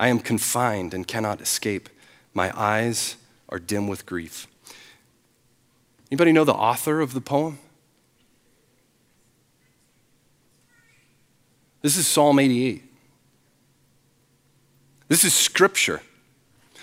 I 0.00 0.08
am 0.08 0.18
confined 0.18 0.94
and 0.94 1.06
cannot 1.06 1.42
escape. 1.42 1.90
My 2.32 2.50
eyes 2.58 3.16
are 3.50 3.58
dim 3.58 3.86
with 3.86 4.06
grief. 4.06 4.46
Anybody 6.10 6.32
know 6.32 6.44
the 6.44 6.54
author 6.54 7.02
of 7.02 7.12
the 7.12 7.20
poem? 7.20 7.58
This 11.82 11.98
is 11.98 12.06
Psalm 12.06 12.38
88. 12.38 12.82
This 15.08 15.22
is 15.22 15.34
scripture. 15.34 16.00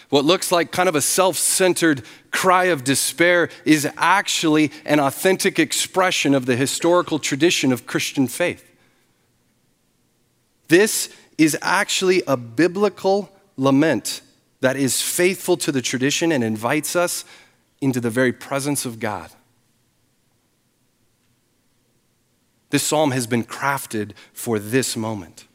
What 0.10 0.24
looks 0.24 0.52
like 0.52 0.72
kind 0.72 0.88
of 0.88 0.96
a 0.96 1.02
self 1.02 1.38
centered 1.38 2.04
cry 2.30 2.66
of 2.66 2.84
despair 2.84 3.50
is 3.66 3.90
actually 3.98 4.72
an 4.86 5.00
authentic 5.00 5.58
expression 5.58 6.36
of 6.36 6.46
the 6.46 6.56
historical 6.56 7.18
tradition 7.18 7.74
of 7.74 7.88
Christian 7.88 8.28
faith. 8.28 8.64
This 10.68 11.10
is 11.38 11.58
actually 11.62 12.24
a 12.28 12.36
biblical 12.36 13.30
lament 13.58 14.22
that 14.62 14.76
is 14.76 15.02
faithful 15.02 15.58
to 15.58 15.72
the 15.72 15.82
tradition 15.82 16.32
and 16.32 16.44
invites 16.44 16.96
us 16.96 17.26
into 17.80 18.00
the 18.00 18.10
very 18.10 18.34
presence 18.34 18.86
of 18.86 19.00
God. 19.00 19.30
This 22.70 22.84
psalm 22.84 23.12
has 23.12 23.28
been 23.28 23.44
crafted 23.44 24.12
for 24.34 24.60
this 24.60 24.98
moment. 24.98 25.48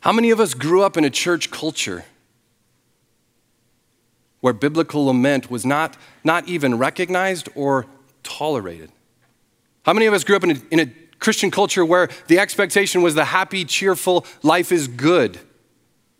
How 0.00 0.12
many 0.12 0.30
of 0.30 0.40
us 0.40 0.52
grew 0.52 0.82
up 0.82 0.96
in 0.96 1.04
a 1.04 1.10
church 1.10 1.50
culture 1.50 2.04
where 4.40 4.52
biblical 4.52 5.06
lament 5.06 5.50
was 5.50 5.64
not, 5.64 5.96
not 6.22 6.46
even 6.46 6.76
recognized 6.76 7.48
or 7.54 7.86
tolerated? 8.22 8.90
How 9.84 9.94
many 9.94 10.04
of 10.06 10.12
us 10.12 10.24
grew 10.24 10.36
up 10.36 10.44
in 10.44 10.50
a, 10.50 10.60
in 10.70 10.80
a 10.80 10.86
Christian 11.24 11.50
culture 11.50 11.86
where 11.86 12.10
the 12.26 12.38
expectation 12.38 13.00
was 13.00 13.14
the 13.14 13.24
happy, 13.24 13.64
cheerful, 13.64 14.26
life 14.42 14.70
is 14.70 14.86
good 14.88 15.40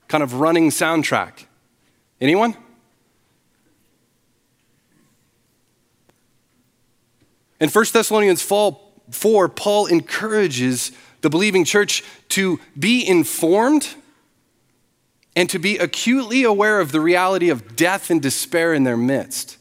kind 0.08 0.22
of 0.22 0.40
running 0.40 0.70
soundtrack? 0.70 1.44
Anyone? 2.22 2.56
In 7.60 7.68
1 7.68 7.84
Thessalonians 7.92 8.40
4, 8.40 9.48
Paul 9.50 9.86
encourages 9.86 10.90
the 11.20 11.28
believing 11.28 11.66
church 11.66 12.02
to 12.30 12.58
be 12.78 13.06
informed 13.06 13.94
and 15.36 15.50
to 15.50 15.58
be 15.58 15.76
acutely 15.76 16.44
aware 16.44 16.80
of 16.80 16.92
the 16.92 17.00
reality 17.02 17.50
of 17.50 17.76
death 17.76 18.10
and 18.10 18.22
despair 18.22 18.72
in 18.72 18.84
their 18.84 18.96
midst. 18.96 19.58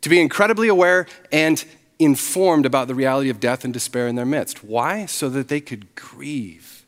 To 0.00 0.08
be 0.08 0.20
incredibly 0.20 0.68
aware 0.68 1.06
and 1.30 1.62
informed 2.04 2.66
about 2.66 2.88
the 2.88 2.94
reality 2.94 3.30
of 3.30 3.40
death 3.40 3.64
and 3.64 3.72
despair 3.72 4.08
in 4.08 4.14
their 4.14 4.26
midst. 4.26 4.64
Why? 4.64 5.06
So 5.06 5.28
that 5.30 5.48
they 5.48 5.60
could 5.60 5.94
grieve, 5.94 6.84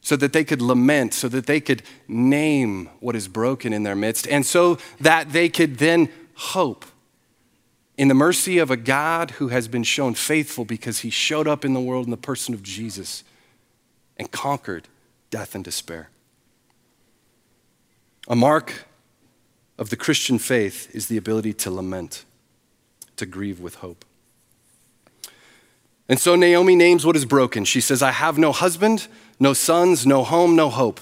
so 0.00 0.16
that 0.16 0.32
they 0.32 0.44
could 0.44 0.62
lament, 0.62 1.14
so 1.14 1.28
that 1.28 1.46
they 1.46 1.60
could 1.60 1.82
name 2.06 2.88
what 3.00 3.16
is 3.16 3.28
broken 3.28 3.72
in 3.72 3.82
their 3.82 3.96
midst, 3.96 4.26
and 4.28 4.44
so 4.44 4.78
that 5.00 5.32
they 5.32 5.48
could 5.48 5.78
then 5.78 6.10
hope 6.34 6.84
in 7.96 8.08
the 8.08 8.14
mercy 8.14 8.58
of 8.58 8.70
a 8.70 8.76
God 8.76 9.32
who 9.32 9.48
has 9.48 9.68
been 9.68 9.82
shown 9.82 10.14
faithful 10.14 10.64
because 10.64 10.98
he 10.98 11.10
showed 11.10 11.48
up 11.48 11.64
in 11.64 11.72
the 11.72 11.80
world 11.80 12.04
in 12.04 12.10
the 12.10 12.16
person 12.16 12.52
of 12.52 12.62
Jesus 12.62 13.24
and 14.18 14.30
conquered 14.30 14.86
death 15.30 15.54
and 15.54 15.64
despair. 15.64 16.10
A 18.28 18.36
mark 18.36 18.84
of 19.78 19.88
the 19.90 19.96
Christian 19.96 20.38
faith 20.38 20.94
is 20.94 21.06
the 21.06 21.16
ability 21.16 21.54
to 21.54 21.70
lament, 21.70 22.25
to 23.16 23.26
grieve 23.26 23.60
with 23.60 23.76
hope. 23.76 24.04
And 26.08 26.20
so 26.20 26.36
Naomi 26.36 26.76
names 26.76 27.04
what 27.04 27.16
is 27.16 27.24
broken. 27.24 27.64
She 27.64 27.80
says, 27.80 28.02
I 28.02 28.12
have 28.12 28.38
no 28.38 28.52
husband, 28.52 29.08
no 29.40 29.52
sons, 29.52 30.06
no 30.06 30.22
home, 30.22 30.54
no 30.54 30.68
hope. 30.68 31.00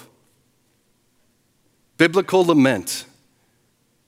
Biblical 1.97 2.43
lament 2.43 3.05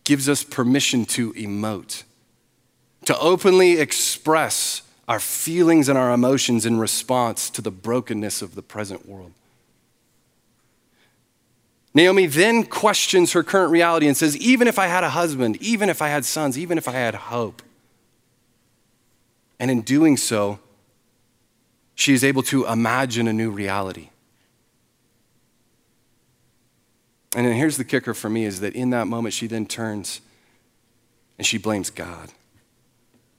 gives 0.04 0.28
us 0.28 0.44
permission 0.44 1.06
to 1.06 1.34
emote, 1.34 2.04
to 3.06 3.18
openly 3.20 3.80
express 3.80 4.82
our 5.08 5.20
feelings 5.20 5.88
and 5.88 5.98
our 5.98 6.12
emotions 6.12 6.66
in 6.66 6.78
response 6.80 7.50
to 7.52 7.62
the 7.62 7.72
brokenness 7.72 8.42
of 8.42 8.56
the 8.56 8.62
present 8.62 9.08
world. 9.08 9.32
Naomi 11.94 12.26
then 12.28 12.64
questions 12.64 13.32
her 13.32 13.42
current 13.42 13.72
reality 13.72 14.08
and 14.08 14.16
says, 14.16 14.38
Even 14.38 14.68
if 14.68 14.78
I 14.78 14.88
had 14.88 15.04
a 15.04 15.10
husband, 15.10 15.58
even 15.62 15.90
if 15.90 16.02
I 16.02 16.10
had 16.10 16.26
sons, 16.26 16.58
even 16.58 16.78
if 16.78 16.88
I 16.88 16.92
had 16.92 17.16
hope. 17.16 17.62
And 19.60 19.72
in 19.72 19.82
doing 19.82 20.18
so, 20.18 20.60
she 21.96 22.14
is 22.14 22.24
able 22.24 22.44
to 22.44 22.66
imagine 22.66 23.28
a 23.28 23.34
new 23.34 23.50
reality. 23.50 24.10
And 27.36 27.46
then 27.46 27.56
here's 27.56 27.78
the 27.78 27.84
kicker 27.84 28.14
for 28.14 28.30
me 28.30 28.46
is 28.46 28.60
that 28.62 28.76
in 28.76 28.92
that 28.92 29.08
moment, 29.08 29.34
she 29.34 29.48
then 29.48 29.66
turns 29.66 30.22
and 31.38 31.46
she 31.46 31.58
blames 31.58 31.90
God. 31.90 32.30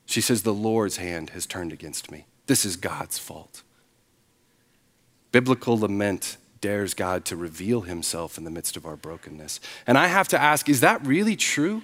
She 0.06 0.20
says, 0.20 0.42
The 0.42 0.54
Lord's 0.54 0.96
hand 0.96 1.30
has 1.30 1.46
turned 1.46 1.72
against 1.72 2.10
me. 2.10 2.26
This 2.46 2.64
is 2.64 2.76
God's 2.76 3.18
fault. 3.18 3.62
Biblical 5.32 5.78
lament 5.78 6.36
dares 6.60 6.94
God 6.94 7.24
to 7.26 7.36
reveal 7.36 7.82
himself 7.82 8.38
in 8.38 8.44
the 8.44 8.50
midst 8.50 8.76
of 8.76 8.86
our 8.86 8.96
brokenness. 8.96 9.60
And 9.86 9.96
I 9.96 10.06
have 10.08 10.28
to 10.28 10.40
ask, 10.40 10.68
is 10.68 10.80
that 10.80 11.04
really 11.06 11.36
true? 11.36 11.82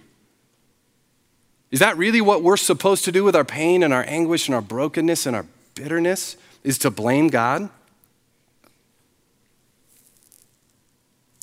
Is 1.75 1.81
that 1.81 1.97
really 1.99 2.21
what 2.21 2.41
we're 2.41 2.57
supposed 2.57 3.05
to 3.07 3.11
do 3.11 3.25
with 3.25 3.35
our 3.35 3.43
pain 3.43 3.83
and 3.83 3.93
our 3.93 4.05
anguish 4.07 4.47
and 4.47 4.55
our 4.55 4.61
brokenness 4.61 5.27
and 5.27 5.35
our 5.35 5.45
bitterness? 5.75 6.37
Is 6.63 6.79
to 6.79 6.89
blame 6.89 7.27
God? 7.27 7.69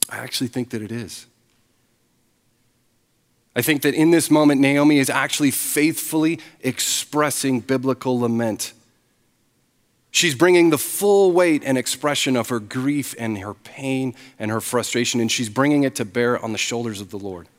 I 0.09 0.19
actually 0.19 0.47
think 0.47 0.69
that 0.69 0.81
it 0.81 0.89
is. 0.89 1.25
I 3.57 3.61
think 3.61 3.81
that 3.81 3.93
in 3.93 4.11
this 4.11 4.31
moment, 4.31 4.61
Naomi 4.61 4.99
is 4.99 5.09
actually 5.09 5.51
faithfully 5.51 6.39
expressing 6.61 7.59
biblical 7.59 8.17
lament. 8.17 8.71
She's 10.11 10.33
bringing 10.33 10.69
the 10.69 10.77
full 10.77 11.33
weight 11.33 11.61
and 11.65 11.77
expression 11.77 12.37
of 12.37 12.47
her 12.47 12.61
grief 12.61 13.13
and 13.19 13.37
her 13.39 13.53
pain 13.53 14.15
and 14.39 14.49
her 14.49 14.61
frustration, 14.61 15.19
and 15.19 15.29
she's 15.29 15.49
bringing 15.49 15.83
it 15.83 15.95
to 15.95 16.05
bear 16.05 16.41
on 16.41 16.53
the 16.53 16.57
shoulders 16.57 17.01
of 17.01 17.09
the 17.09 17.19
Lord. 17.19 17.49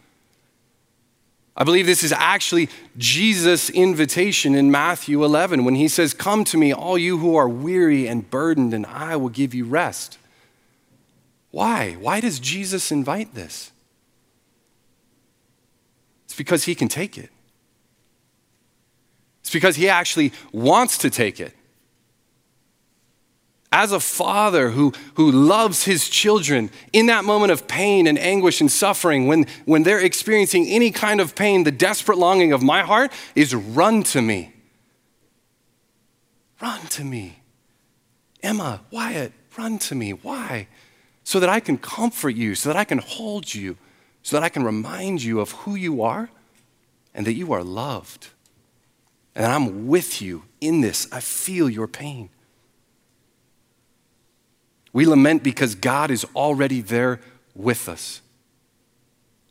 I 1.57 1.65
believe 1.65 1.85
this 1.85 2.03
is 2.03 2.12
actually 2.12 2.71
Jesus' 2.97 3.69
invitation 3.69 4.55
in 4.55 4.71
Matthew 4.71 5.23
11 5.23 5.65
when 5.65 5.75
he 5.75 5.87
says, 5.87 6.15
Come 6.15 6.45
to 6.45 6.57
me, 6.57 6.73
all 6.73 6.97
you 6.97 7.19
who 7.19 7.37
are 7.37 7.49
weary 7.49 8.07
and 8.07 8.29
burdened, 8.29 8.73
and 8.73 8.87
I 8.87 9.17
will 9.17 9.29
give 9.29 9.53
you 9.53 9.67
rest. 9.67 10.19
Why? 11.51 11.97
Why 12.01 12.21
does 12.21 12.41
Jesus 12.41 12.91
invite 12.91 13.35
this? 13.35 13.71
It's 16.25 16.35
because 16.35 16.65
he 16.65 16.75
can 16.75 16.88
take 16.88 17.19
it. 17.19 17.29
It's 19.43 19.51
because 19.51 19.77
he 19.77 19.91
actually 19.91 20.33
wants 20.53 20.97
to 20.99 21.11
take 21.11 21.38
it. 21.38 21.55
As 23.72 23.90
a 23.90 24.00
father 24.00 24.70
who, 24.70 24.92
who 25.14 25.32
loves 25.32 25.85
his 25.85 26.08
children, 26.08 26.70
in 26.92 27.06
that 27.06 27.24
moment 27.24 27.52
of 27.52 27.66
pain 27.66 28.06
and 28.06 28.18
anguish 28.18 28.61
and 28.61 28.70
suffering, 28.70 29.26
when, 29.26 29.46
when 29.64 29.82
they're 29.82 30.00
experiencing 30.00 30.66
any 30.68 30.90
kind 30.90 31.20
of 31.20 31.35
pain, 31.35 31.64
the 31.64 31.72
desperate 31.72 32.18
longing 32.18 32.52
of 32.52 32.62
my 32.62 32.82
heart 32.82 33.11
is 33.35 33.54
run 33.54 34.02
to 34.04 34.20
me. 34.20 34.52
Run 36.61 36.80
to 36.88 37.02
me. 37.02 37.38
Emma, 38.42 38.82
Wyatt, 38.90 39.32
run 39.56 39.78
to 39.78 39.94
me. 39.94 40.12
Why? 40.12 40.68
so 41.24 41.40
that 41.40 41.48
I 41.48 41.61
can 41.61 41.78
comfort 41.78 42.35
you, 42.35 42.54
so 42.54 42.68
that 42.68 42.76
I 42.76 42.85
can 42.85 42.98
hold 42.98 43.54
you, 43.54 43.76
so 44.22 44.37
that 44.37 44.44
I 44.44 44.48
can 44.48 44.64
remind 44.64 45.22
you 45.22 45.40
of 45.40 45.52
who 45.52 45.74
you 45.74 46.02
are 46.02 46.30
and 47.14 47.26
that 47.26 47.35
you 47.35 47.52
are 47.52 47.62
loved. 47.62 48.28
And 49.35 49.46
I'm 49.46 49.87
with 49.87 50.20
you 50.20 50.44
in 50.61 50.80
this. 50.80 51.08
I 51.12 51.20
feel 51.20 51.70
your 51.70 51.88
pain. 51.88 52.30
We 54.92 55.07
lament 55.07 55.42
because 55.42 55.74
God 55.74 56.11
is 56.11 56.26
already 56.37 56.81
there 56.81 57.20
with 57.55 57.88
us. 57.88 58.20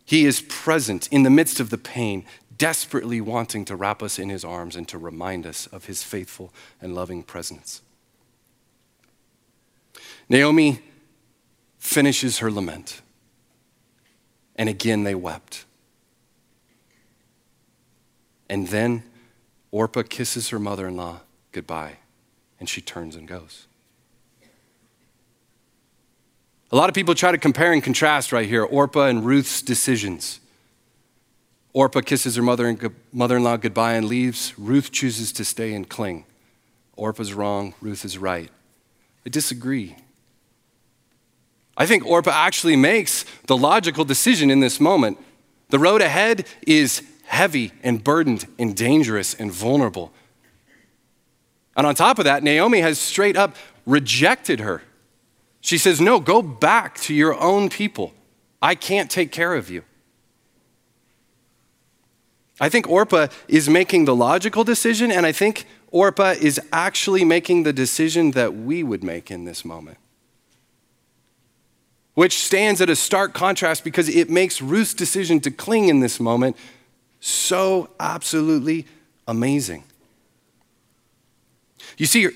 He 0.06 0.26
is 0.26 0.42
present 0.42 1.08
in 1.12 1.24
the 1.24 1.30
midst 1.30 1.60
of 1.60 1.70
the 1.70 1.78
pain, 1.78 2.26
desperately 2.58 3.22
wanting 3.22 3.66
to 3.66 3.76
wrap 3.76 4.04
us 4.04 4.20
in 4.20 4.30
his 4.30 4.44
arms 4.44 4.76
and 4.76 4.88
to 4.90 4.98
remind 4.98 5.48
us 5.48 5.68
of 5.68 5.86
his 5.86 6.04
faithful 6.04 6.54
and 6.82 6.94
loving 6.94 7.24
presence. 7.24 7.82
Naomi 10.30 10.80
finishes 11.80 12.38
her 12.38 12.52
lament. 12.52 13.02
And 14.56 14.70
again 14.70 15.04
they 15.04 15.16
wept. 15.16 15.66
And 18.50 18.68
then 18.68 19.04
Orpah 19.72 20.04
kisses 20.04 20.50
her 20.50 20.60
mother 20.60 20.88
in 20.88 20.98
law 20.98 21.22
goodbye, 21.52 21.98
and 22.60 22.70
she 22.70 22.82
turns 22.82 23.16
and 23.16 23.28
goes. 23.28 23.68
A 26.72 26.76
lot 26.78 26.88
of 26.88 26.96
people 26.96 27.16
try 27.16 27.32
to 27.32 27.38
compare 27.38 27.74
and 27.74 27.84
contrast 27.84 28.32
right 28.32 28.48
here 28.48 28.64
Orpah 28.64 29.08
and 29.08 29.26
Ruth's 29.26 29.62
decisions. 29.62 30.40
Orpah 31.74 32.02
kisses 32.02 32.36
her 32.36 32.42
mother 32.42 32.68
in 32.68 33.44
law 33.44 33.58
goodbye 33.58 33.94
and 33.94 34.08
leaves. 34.08 34.58
Ruth 34.58 34.92
chooses 34.92 35.32
to 35.34 35.46
stay 35.46 35.74
and 35.74 35.88
cling. 35.88 36.26
Orpah's 36.96 37.34
wrong, 37.34 37.74
Ruth 37.82 38.06
is 38.06 38.18
right. 38.18 38.50
I 39.26 39.30
disagree. 39.30 39.96
I 41.78 41.86
think 41.86 42.06
Orpah 42.06 42.32
actually 42.32 42.76
makes 42.76 43.26
the 43.48 43.58
logical 43.58 44.04
decision 44.04 44.52
in 44.52 44.60
this 44.60 44.80
moment. 44.80 45.18
The 45.70 45.80
road 45.80 46.02
ahead 46.02 46.46
is 46.68 47.02
heavy 47.24 47.72
and 47.82 48.04
burdened 48.04 48.46
and 48.60 48.76
dangerous 48.76 49.34
and 49.34 49.52
vulnerable. 49.52 50.12
And 51.76 51.88
on 51.88 51.96
top 51.96 52.20
of 52.20 52.26
that, 52.26 52.44
Naomi 52.44 52.82
has 52.82 53.00
straight 53.00 53.38
up 53.38 53.56
rejected 53.86 54.60
her. 54.60 54.84
She 55.62 55.78
says, 55.78 56.02
No, 56.02 56.20
go 56.20 56.42
back 56.42 56.98
to 57.02 57.14
your 57.14 57.40
own 57.40 57.70
people. 57.70 58.14
I 58.62 58.76
can't 58.76 59.10
take 59.10 59.32
care 59.32 59.56
of 59.56 59.70
you. 59.70 59.84
I 62.60 62.70
think 62.70 62.88
Orpah 62.88 63.28
is 63.48 63.68
making 63.70 64.06
the 64.06 64.16
logical 64.16 64.64
decision, 64.64 65.12
and 65.12 65.26
I 65.26 65.32
think 65.32 65.66
Orpah 65.90 66.36
is 66.40 66.60
actually 66.72 67.26
making 67.26 67.64
the 67.64 67.74
decision 67.74 68.32
that 68.32 68.56
we 68.56 68.84
would 68.84 69.04
make 69.04 69.32
in 69.32 69.46
this 69.46 69.66
moment 69.66 69.98
which 72.14 72.40
stands 72.40 72.82
at 72.82 72.90
a 72.90 72.96
stark 72.96 73.34
contrast 73.34 73.84
because 73.84 74.10
it 74.10 74.30
makes 74.30 74.62
Ruth's 74.62 74.94
decision 74.94 75.40
to 75.42 75.52
cling 75.52 75.88
in 75.88 76.02
this 76.02 76.20
moment 76.20 76.58
so 77.20 77.90
absolutely 78.00 78.86
amazing. 79.28 79.84
You 81.98 82.06
see, 82.06 82.28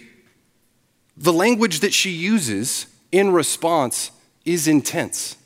the 1.17 1.33
language 1.33 1.79
that 1.79 1.93
she 1.93 2.11
uses 2.11 2.87
in 3.11 3.31
response 3.31 4.11
is 4.45 4.67
intense. 4.67 5.37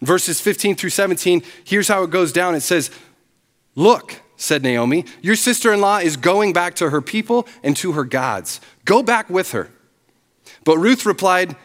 Verses 0.00 0.40
15 0.40 0.76
through 0.76 0.90
17, 0.90 1.42
here's 1.64 1.88
how 1.88 2.02
it 2.04 2.10
goes 2.10 2.32
down. 2.32 2.54
It 2.54 2.60
says, 2.60 2.90
Look, 3.74 4.20
said 4.36 4.62
Naomi, 4.62 5.04
your 5.20 5.36
sister 5.36 5.72
in 5.72 5.80
law 5.80 5.98
is 5.98 6.16
going 6.16 6.52
back 6.52 6.74
to 6.76 6.90
her 6.90 7.00
people 7.00 7.46
and 7.62 7.76
to 7.76 7.92
her 7.92 8.04
gods. 8.04 8.60
Go 8.84 9.02
back 9.02 9.28
with 9.28 9.52
her. 9.52 9.70
But 10.64 10.78
Ruth 10.78 11.04
replied, 11.04 11.56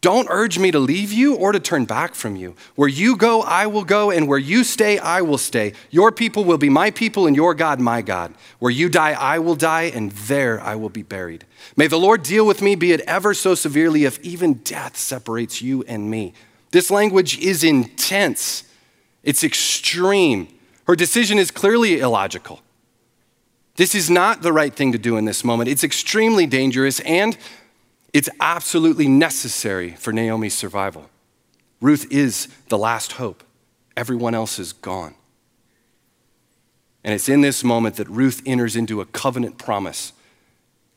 Don't 0.00 0.28
urge 0.30 0.58
me 0.58 0.70
to 0.70 0.78
leave 0.78 1.12
you 1.12 1.34
or 1.34 1.52
to 1.52 1.60
turn 1.60 1.84
back 1.84 2.14
from 2.14 2.34
you. 2.34 2.54
Where 2.74 2.88
you 2.88 3.16
go, 3.16 3.42
I 3.42 3.66
will 3.66 3.84
go, 3.84 4.10
and 4.10 4.26
where 4.26 4.38
you 4.38 4.64
stay, 4.64 4.98
I 4.98 5.20
will 5.20 5.36
stay. 5.36 5.74
Your 5.90 6.10
people 6.10 6.44
will 6.44 6.56
be 6.56 6.70
my 6.70 6.90
people, 6.90 7.26
and 7.26 7.36
your 7.36 7.52
God, 7.52 7.80
my 7.80 8.00
God. 8.00 8.32
Where 8.60 8.72
you 8.72 8.88
die, 8.88 9.12
I 9.12 9.38
will 9.38 9.56
die, 9.56 9.90
and 9.94 10.10
there 10.12 10.58
I 10.58 10.74
will 10.74 10.88
be 10.88 11.02
buried. 11.02 11.44
May 11.76 11.86
the 11.86 11.98
Lord 11.98 12.22
deal 12.22 12.46
with 12.46 12.62
me, 12.62 12.76
be 12.76 12.92
it 12.92 13.00
ever 13.00 13.34
so 13.34 13.54
severely, 13.54 14.04
if 14.04 14.18
even 14.20 14.54
death 14.54 14.96
separates 14.96 15.60
you 15.60 15.82
and 15.82 16.10
me. 16.10 16.32
This 16.70 16.90
language 16.90 17.38
is 17.38 17.62
intense, 17.62 18.64
it's 19.22 19.44
extreme. 19.44 20.48
Her 20.86 20.96
decision 20.96 21.38
is 21.38 21.50
clearly 21.50 22.00
illogical. 22.00 22.62
This 23.76 23.94
is 23.94 24.08
not 24.08 24.42
the 24.42 24.52
right 24.52 24.74
thing 24.74 24.92
to 24.92 24.98
do 24.98 25.16
in 25.16 25.26
this 25.26 25.44
moment. 25.44 25.68
It's 25.68 25.84
extremely 25.84 26.46
dangerous, 26.46 27.00
and 27.00 27.36
it's 28.12 28.28
absolutely 28.40 29.08
necessary 29.08 29.92
for 29.92 30.12
Naomi's 30.12 30.54
survival. 30.54 31.10
Ruth 31.80 32.10
is 32.10 32.48
the 32.68 32.78
last 32.78 33.12
hope. 33.12 33.42
Everyone 33.96 34.34
else 34.34 34.58
is 34.58 34.72
gone. 34.72 35.14
And 37.02 37.14
it's 37.14 37.28
in 37.28 37.40
this 37.40 37.64
moment 37.64 37.96
that 37.96 38.08
Ruth 38.08 38.42
enters 38.44 38.76
into 38.76 39.00
a 39.00 39.06
covenant 39.06 39.58
promise 39.58 40.12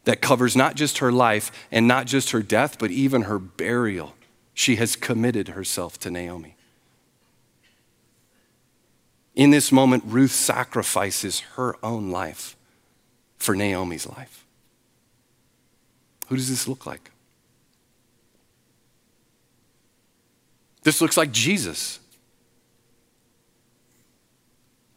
that 0.03 0.21
covers 0.21 0.55
not 0.55 0.75
just 0.75 0.97
her 0.97 1.11
life 1.11 1.51
and 1.71 1.87
not 1.87 2.07
just 2.07 2.31
her 2.31 2.41
death, 2.41 2.77
but 2.77 2.91
even 2.91 3.23
her 3.23 3.39
burial. 3.39 4.15
She 4.53 4.75
has 4.75 4.95
committed 4.95 5.49
herself 5.49 5.97
to 5.99 6.11
Naomi. 6.11 6.55
In 9.35 9.49
this 9.49 9.71
moment, 9.71 10.03
Ruth 10.05 10.31
sacrifices 10.31 11.39
her 11.55 11.75
own 11.83 12.11
life 12.11 12.55
for 13.37 13.55
Naomi's 13.55 14.05
life. 14.05 14.42
Who 16.27 16.35
does 16.35 16.49
this 16.49 16.67
look 16.67 16.85
like? 16.85 17.11
This 20.83 21.01
looks 21.01 21.17
like 21.17 21.31
Jesus. 21.31 21.99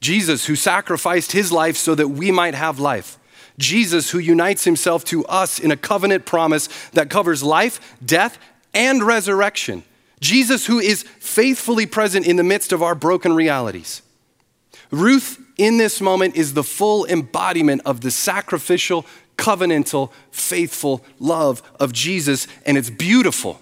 Jesus, 0.00 0.46
who 0.46 0.56
sacrificed 0.56 1.32
his 1.32 1.50
life 1.50 1.76
so 1.76 1.94
that 1.94 2.08
we 2.08 2.30
might 2.30 2.54
have 2.54 2.78
life. 2.78 3.18
Jesus, 3.58 4.10
who 4.10 4.18
unites 4.18 4.64
himself 4.64 5.04
to 5.06 5.24
us 5.26 5.58
in 5.58 5.70
a 5.70 5.76
covenant 5.76 6.26
promise 6.26 6.68
that 6.92 7.08
covers 7.08 7.42
life, 7.42 7.96
death, 8.04 8.38
and 8.74 9.02
resurrection. 9.02 9.82
Jesus, 10.20 10.66
who 10.66 10.78
is 10.78 11.02
faithfully 11.02 11.86
present 11.86 12.26
in 12.26 12.36
the 12.36 12.44
midst 12.44 12.72
of 12.72 12.82
our 12.82 12.94
broken 12.94 13.34
realities. 13.34 14.02
Ruth, 14.90 15.40
in 15.56 15.78
this 15.78 16.00
moment, 16.00 16.36
is 16.36 16.54
the 16.54 16.62
full 16.62 17.06
embodiment 17.06 17.82
of 17.84 18.02
the 18.02 18.10
sacrificial 18.10 19.06
covenantal, 19.37 20.11
faithful 20.31 21.05
love 21.18 21.62
of 21.79 21.92
Jesus, 21.92 22.46
and 22.64 22.77
it's 22.77 22.90
beautiful. 22.90 23.61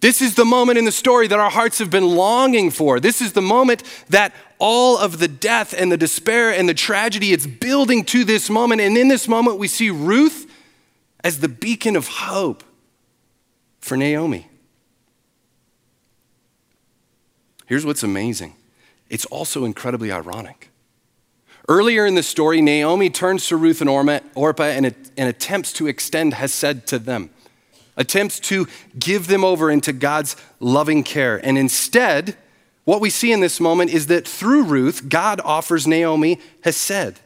This 0.00 0.22
is 0.22 0.34
the 0.34 0.44
moment 0.44 0.78
in 0.78 0.86
the 0.86 0.92
story 0.92 1.28
that 1.28 1.38
our 1.38 1.50
hearts 1.50 1.78
have 1.78 1.90
been 1.90 2.16
longing 2.16 2.70
for. 2.70 3.00
This 3.00 3.20
is 3.20 3.32
the 3.32 3.42
moment 3.42 3.82
that 4.08 4.32
all 4.58 4.96
of 4.98 5.18
the 5.18 5.28
death 5.28 5.74
and 5.76 5.92
the 5.92 5.96
despair 5.96 6.50
and 6.50 6.68
the 6.68 6.74
tragedy 6.74 7.32
it's 7.32 7.46
building 7.46 8.04
to 8.04 8.24
this 8.24 8.50
moment 8.50 8.80
and 8.80 8.96
in 8.96 9.08
this 9.08 9.26
moment 9.28 9.58
we 9.58 9.68
see 9.68 9.90
Ruth 9.90 10.50
as 11.22 11.40
the 11.40 11.48
beacon 11.48 11.96
of 11.96 12.08
hope 12.08 12.62
for 13.80 13.96
Naomi. 13.96 14.48
Here's 17.66 17.86
what's 17.86 18.02
amazing. 18.02 18.54
It's 19.08 19.26
also 19.26 19.64
incredibly 19.64 20.10
ironic. 20.10 20.69
Earlier 21.70 22.04
in 22.04 22.16
the 22.16 22.24
story, 22.24 22.60
Naomi 22.60 23.10
turns 23.10 23.46
to 23.46 23.56
Ruth 23.56 23.80
and 23.80 23.88
Orpah 23.88 24.64
and, 24.64 24.86
and 25.16 25.28
attempts 25.28 25.72
to 25.74 25.86
extend 25.86 26.34
Hesed 26.34 26.88
to 26.88 26.98
them, 26.98 27.30
attempts 27.96 28.40
to 28.40 28.66
give 28.98 29.28
them 29.28 29.44
over 29.44 29.70
into 29.70 29.92
God's 29.92 30.34
loving 30.58 31.04
care. 31.04 31.36
And 31.46 31.56
instead, 31.56 32.36
what 32.82 33.00
we 33.00 33.08
see 33.08 33.30
in 33.30 33.38
this 33.38 33.60
moment 33.60 33.92
is 33.92 34.08
that 34.08 34.26
through 34.26 34.64
Ruth, 34.64 35.08
God 35.08 35.40
offers 35.44 35.86
Naomi 35.86 36.40
Hesed. 36.64 37.20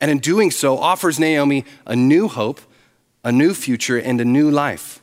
And 0.00 0.10
in 0.10 0.18
doing 0.18 0.50
so, 0.50 0.76
offers 0.76 1.20
Naomi 1.20 1.64
a 1.86 1.94
new 1.94 2.26
hope, 2.26 2.60
a 3.22 3.30
new 3.30 3.54
future, 3.54 3.96
and 3.96 4.20
a 4.20 4.24
new 4.24 4.50
life. 4.50 5.00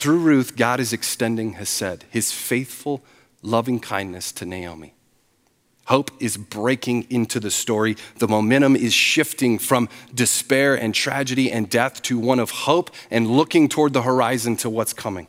Through 0.00 0.18
Ruth, 0.18 0.56
God 0.56 0.80
is 0.80 0.92
extending 0.92 1.52
Hesed, 1.52 2.04
his 2.10 2.32
faithful, 2.32 3.04
loving 3.42 3.78
kindness 3.78 4.32
to 4.32 4.44
Naomi. 4.44 4.94
Hope 5.86 6.10
is 6.20 6.36
breaking 6.36 7.06
into 7.10 7.40
the 7.40 7.50
story. 7.50 7.96
The 8.18 8.28
momentum 8.28 8.76
is 8.76 8.92
shifting 8.92 9.58
from 9.58 9.88
despair 10.14 10.74
and 10.74 10.94
tragedy 10.94 11.50
and 11.50 11.68
death 11.68 12.00
to 12.02 12.18
one 12.18 12.38
of 12.38 12.50
hope 12.50 12.90
and 13.10 13.26
looking 13.26 13.68
toward 13.68 13.92
the 13.92 14.02
horizon 14.02 14.56
to 14.58 14.70
what's 14.70 14.92
coming. 14.92 15.26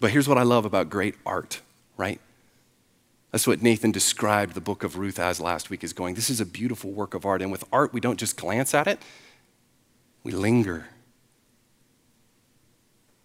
But 0.00 0.10
here's 0.10 0.28
what 0.28 0.38
I 0.38 0.42
love 0.42 0.64
about 0.64 0.90
great 0.90 1.14
art, 1.24 1.60
right? 1.96 2.20
That's 3.30 3.46
what 3.46 3.62
Nathan 3.62 3.90
described 3.90 4.54
the 4.54 4.60
book 4.60 4.84
of 4.84 4.96
Ruth 4.98 5.18
as 5.18 5.40
last 5.40 5.70
week 5.70 5.82
is 5.82 5.92
going. 5.92 6.14
This 6.14 6.30
is 6.30 6.40
a 6.40 6.46
beautiful 6.46 6.90
work 6.90 7.14
of 7.14 7.24
art. 7.24 7.42
And 7.42 7.50
with 7.50 7.64
art, 7.72 7.92
we 7.92 8.00
don't 8.00 8.18
just 8.18 8.36
glance 8.36 8.74
at 8.74 8.86
it, 8.86 9.00
we 10.22 10.32
linger 10.32 10.86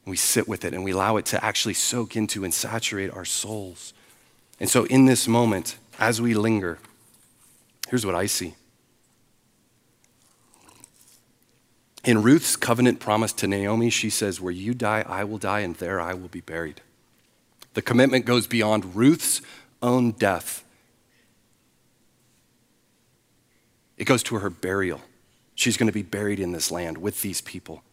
we 0.10 0.18
sit 0.18 0.48
with 0.48 0.66
it 0.66 0.74
and 0.74 0.84
we 0.84 0.92
allow 0.92 1.18
it 1.18 1.26
to 1.28 1.44
actually 1.44 1.74
soak 1.74 2.16
into 2.16 2.44
and 2.44 2.54
saturate 2.54 3.12
our 3.12 3.26
souls. 3.26 3.94
And 4.60 4.70
so, 4.70 4.86
in 4.86 5.06
this 5.06 5.28
moment, 5.28 5.78
as 6.00 6.22
we 6.22 6.34
linger, 6.34 6.80
here's 7.88 8.06
what 8.06 8.16
I 8.16 8.26
see. 8.26 8.56
In 12.04 12.24
Ruth's 12.24 12.56
covenant 12.56 13.00
promise 13.00 13.34
to 13.34 13.48
Naomi, 13.48 13.90
she 13.90 14.10
says, 14.10 14.40
Where 14.40 14.52
you 14.52 14.74
die, 14.74 15.04
I 15.08 15.24
will 15.24 15.38
die, 15.38 15.60
and 15.60 15.76
there 15.76 16.00
I 16.00 16.14
will 16.14 16.30
be 16.30 16.42
buried. 16.42 16.82
The 17.74 17.82
commitment 17.82 18.26
goes 18.26 18.48
beyond 18.48 18.96
Ruth's 18.96 19.42
own 19.82 20.12
death, 20.12 20.64
it 23.98 24.06
goes 24.06 24.24
to 24.24 24.40
her 24.40 24.50
burial. 24.50 25.02
She's 25.56 25.76
going 25.76 25.88
to 25.88 25.94
be 25.94 26.04
buried 26.04 26.40
in 26.40 26.54
this 26.54 26.72
land 26.72 26.98
with 26.98 27.22
these 27.22 27.42
people. 27.42 27.84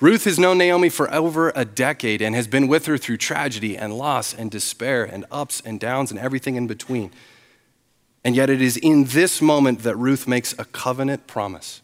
Ruth 0.00 0.24
has 0.24 0.38
known 0.38 0.58
Naomi 0.58 0.90
for 0.90 1.12
over 1.12 1.52
a 1.56 1.64
decade 1.64 2.22
and 2.22 2.34
has 2.36 2.46
been 2.46 2.68
with 2.68 2.86
her 2.86 2.96
through 2.96 3.16
tragedy 3.16 3.76
and 3.76 3.98
loss 3.98 4.32
and 4.32 4.48
despair 4.48 5.04
and 5.04 5.24
ups 5.30 5.60
and 5.64 5.80
downs 5.80 6.12
and 6.12 6.20
everything 6.20 6.54
in 6.54 6.68
between. 6.68 7.10
And 8.24 8.36
yet, 8.36 8.48
it 8.48 8.62
is 8.62 8.76
in 8.76 9.04
this 9.04 9.42
moment 9.42 9.80
that 9.80 9.96
Ruth 9.96 10.28
makes 10.28 10.52
a 10.56 10.64
covenant 10.66 11.26
promise, 11.26 11.82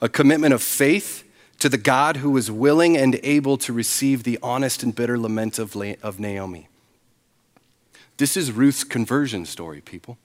a 0.00 0.08
commitment 0.08 0.54
of 0.54 0.62
faith 0.62 1.24
to 1.58 1.68
the 1.68 1.78
God 1.78 2.18
who 2.18 2.36
is 2.36 2.50
willing 2.50 2.96
and 2.96 3.18
able 3.22 3.56
to 3.58 3.72
receive 3.72 4.22
the 4.22 4.38
honest 4.42 4.82
and 4.82 4.94
bitter 4.94 5.18
lament 5.18 5.58
of, 5.58 5.74
Naomi. 6.20 6.68
This 8.16 8.36
is 8.36 8.52
Ruth's 8.52 8.84
conversion 8.84 9.44
story, 9.44 9.80
people. 9.80 10.18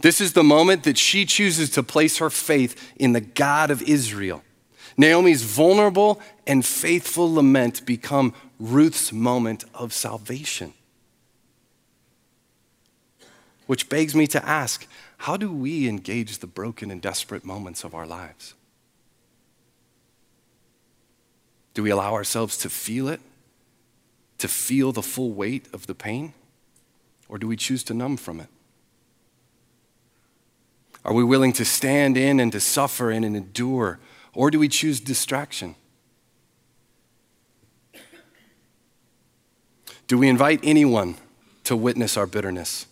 This 0.00 0.20
is 0.20 0.32
the 0.32 0.42
moment 0.42 0.82
that 0.84 0.98
she 0.98 1.24
chooses 1.24 1.70
to 1.70 1.82
place 1.82 2.18
her 2.18 2.30
faith 2.30 2.92
in 2.96 3.12
the 3.12 3.20
God 3.20 3.70
of 3.70 3.82
Israel 3.82 4.42
Naomi's 5.00 5.42
vulnerable 5.42 6.20
and 6.46 6.64
faithful 6.64 7.32
lament 7.32 7.86
become 7.86 8.34
Ruth's 8.58 9.12
moment 9.12 9.64
of 9.72 9.94
salvation. 9.94 10.74
Which 13.66 13.88
begs 13.88 14.14
me 14.14 14.26
to 14.26 14.46
ask 14.46 14.86
how 15.16 15.38
do 15.38 15.50
we 15.50 15.88
engage 15.88 16.38
the 16.38 16.46
broken 16.46 16.90
and 16.90 17.00
desperate 17.00 17.46
moments 17.46 17.82
of 17.82 17.94
our 17.94 18.06
lives? 18.06 18.54
Do 21.72 21.82
we 21.82 21.88
allow 21.88 22.12
ourselves 22.12 22.58
to 22.58 22.68
feel 22.68 23.08
it, 23.08 23.20
to 24.36 24.48
feel 24.48 24.92
the 24.92 25.02
full 25.02 25.32
weight 25.32 25.66
of 25.72 25.86
the 25.86 25.94
pain, 25.94 26.34
or 27.26 27.38
do 27.38 27.48
we 27.48 27.56
choose 27.56 27.82
to 27.84 27.94
numb 27.94 28.18
from 28.18 28.38
it? 28.38 28.48
Are 31.06 31.14
we 31.14 31.24
willing 31.24 31.54
to 31.54 31.64
stand 31.64 32.18
in 32.18 32.38
and 32.38 32.52
to 32.52 32.60
suffer 32.60 33.10
and 33.10 33.24
endure 33.24 33.98
or 34.34 34.50
do 34.50 34.58
we 34.58 34.68
choose 34.68 35.00
distraction? 35.00 35.74
Do 40.06 40.18
we 40.18 40.28
invite 40.28 40.60
anyone 40.62 41.16
to 41.64 41.76
witness 41.76 42.16
our 42.16 42.26
bitterness, 42.26 42.86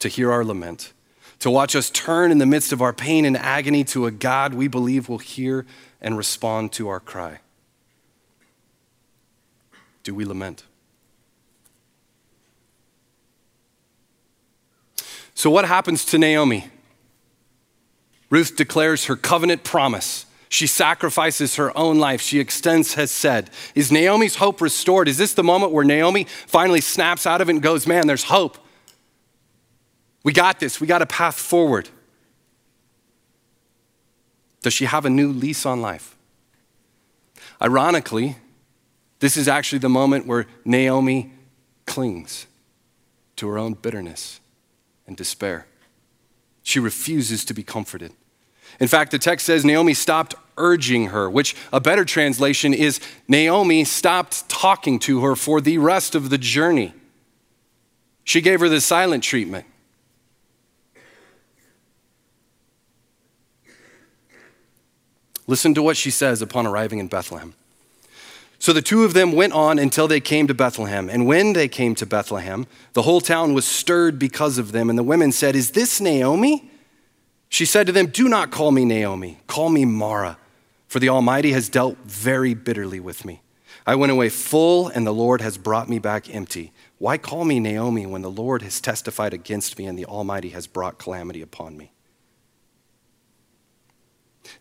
to 0.00 0.08
hear 0.08 0.32
our 0.32 0.44
lament, 0.44 0.92
to 1.38 1.50
watch 1.50 1.76
us 1.76 1.88
turn 1.88 2.32
in 2.32 2.38
the 2.38 2.46
midst 2.46 2.72
of 2.72 2.82
our 2.82 2.92
pain 2.92 3.24
and 3.24 3.36
agony 3.36 3.84
to 3.84 4.06
a 4.06 4.10
God 4.10 4.54
we 4.54 4.66
believe 4.66 5.08
will 5.08 5.18
hear 5.18 5.66
and 6.00 6.16
respond 6.16 6.72
to 6.72 6.88
our 6.88 6.98
cry? 6.98 7.38
Do 10.02 10.14
we 10.14 10.24
lament? 10.24 10.64
So, 15.34 15.50
what 15.50 15.64
happens 15.64 16.04
to 16.06 16.18
Naomi? 16.18 16.68
Ruth 18.30 18.56
declares 18.56 19.04
her 19.04 19.14
covenant 19.14 19.62
promise 19.62 20.26
she 20.48 20.66
sacrifices 20.66 21.56
her 21.56 21.76
own 21.76 21.98
life. 21.98 22.20
She 22.20 22.40
extends 22.40 22.94
Hesed. 22.94 23.50
Is 23.74 23.92
Naomi's 23.92 24.36
hope 24.36 24.60
restored? 24.60 25.08
Is 25.08 25.18
this 25.18 25.34
the 25.34 25.44
moment 25.44 25.72
where 25.72 25.84
Naomi 25.84 26.24
finally 26.24 26.80
snaps 26.80 27.26
out 27.26 27.40
of 27.40 27.48
it 27.48 27.52
and 27.52 27.62
goes, 27.62 27.86
Man, 27.86 28.06
there's 28.06 28.24
hope. 28.24 28.58
We 30.24 30.32
got 30.32 30.60
this. 30.60 30.80
We 30.80 30.86
got 30.86 31.02
a 31.02 31.06
path 31.06 31.38
forward. 31.38 31.88
Does 34.62 34.72
she 34.72 34.86
have 34.86 35.04
a 35.04 35.10
new 35.10 35.32
lease 35.32 35.64
on 35.64 35.80
life? 35.80 36.16
Ironically, 37.62 38.36
this 39.20 39.36
is 39.36 39.48
actually 39.48 39.80
the 39.80 39.88
moment 39.88 40.26
where 40.26 40.46
Naomi 40.64 41.32
clings 41.86 42.46
to 43.36 43.48
her 43.48 43.58
own 43.58 43.74
bitterness 43.74 44.40
and 45.06 45.16
despair. 45.16 45.66
She 46.62 46.78
refuses 46.78 47.44
to 47.46 47.54
be 47.54 47.62
comforted. 47.62 48.12
In 48.80 48.88
fact, 48.88 49.10
the 49.10 49.18
text 49.18 49.46
says 49.46 49.64
Naomi 49.64 49.94
stopped 49.94 50.34
urging 50.56 51.08
her, 51.08 51.28
which 51.28 51.56
a 51.72 51.80
better 51.80 52.04
translation 52.04 52.74
is 52.74 53.00
Naomi 53.26 53.84
stopped 53.84 54.48
talking 54.48 54.98
to 55.00 55.22
her 55.22 55.34
for 55.36 55.60
the 55.60 55.78
rest 55.78 56.14
of 56.14 56.30
the 56.30 56.38
journey. 56.38 56.92
She 58.24 58.40
gave 58.40 58.60
her 58.60 58.68
the 58.68 58.80
silent 58.80 59.24
treatment. 59.24 59.66
Listen 65.46 65.72
to 65.74 65.82
what 65.82 65.96
she 65.96 66.10
says 66.10 66.42
upon 66.42 66.66
arriving 66.66 66.98
in 66.98 67.08
Bethlehem. 67.08 67.54
So 68.58 68.72
the 68.72 68.82
two 68.82 69.04
of 69.04 69.14
them 69.14 69.32
went 69.32 69.54
on 69.54 69.78
until 69.78 70.08
they 70.08 70.20
came 70.20 70.46
to 70.48 70.54
Bethlehem. 70.54 71.08
And 71.08 71.26
when 71.26 71.52
they 71.52 71.68
came 71.68 71.94
to 71.94 72.06
Bethlehem, 72.06 72.66
the 72.92 73.02
whole 73.02 73.20
town 73.20 73.54
was 73.54 73.64
stirred 73.64 74.18
because 74.18 74.58
of 74.58 74.72
them. 74.72 74.90
And 74.90 74.98
the 74.98 75.04
women 75.04 75.32
said, 75.32 75.56
Is 75.56 75.70
this 75.70 76.00
Naomi? 76.00 76.70
She 77.48 77.64
said 77.64 77.86
to 77.86 77.92
them, 77.92 78.06
Do 78.06 78.28
not 78.28 78.50
call 78.50 78.70
me 78.70 78.84
Naomi, 78.84 79.40
call 79.46 79.68
me 79.70 79.84
Mara, 79.84 80.38
for 80.86 80.98
the 80.98 81.08
Almighty 81.08 81.52
has 81.52 81.68
dealt 81.68 81.98
very 82.04 82.54
bitterly 82.54 83.00
with 83.00 83.24
me. 83.24 83.42
I 83.86 83.94
went 83.94 84.12
away 84.12 84.28
full, 84.28 84.88
and 84.88 85.06
the 85.06 85.14
Lord 85.14 85.40
has 85.40 85.56
brought 85.56 85.88
me 85.88 85.98
back 85.98 86.32
empty. 86.34 86.72
Why 86.98 87.16
call 87.16 87.44
me 87.44 87.58
Naomi 87.58 88.04
when 88.04 88.22
the 88.22 88.30
Lord 88.30 88.62
has 88.62 88.80
testified 88.80 89.32
against 89.32 89.78
me 89.78 89.86
and 89.86 89.98
the 89.98 90.04
Almighty 90.04 90.50
has 90.50 90.66
brought 90.66 90.98
calamity 90.98 91.40
upon 91.40 91.76
me? 91.76 91.92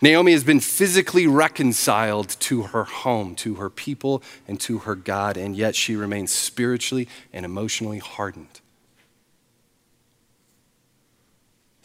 Naomi 0.02 0.32
has 0.34 0.44
been 0.44 0.60
physically 0.60 1.28
reconciled 1.28 2.30
to 2.42 2.64
her 2.64 2.84
home, 2.84 3.36
to 3.36 3.56
her 3.56 3.70
people, 3.70 4.22
and 4.48 4.60
to 4.62 4.80
her 4.80 4.96
God, 4.96 5.38
and 5.38 5.56
yet 5.56 5.76
she 5.76 5.96
remains 5.96 6.32
spiritually 6.32 7.08
and 7.34 7.46
emotionally 7.46 8.00
hardened. 8.00 8.62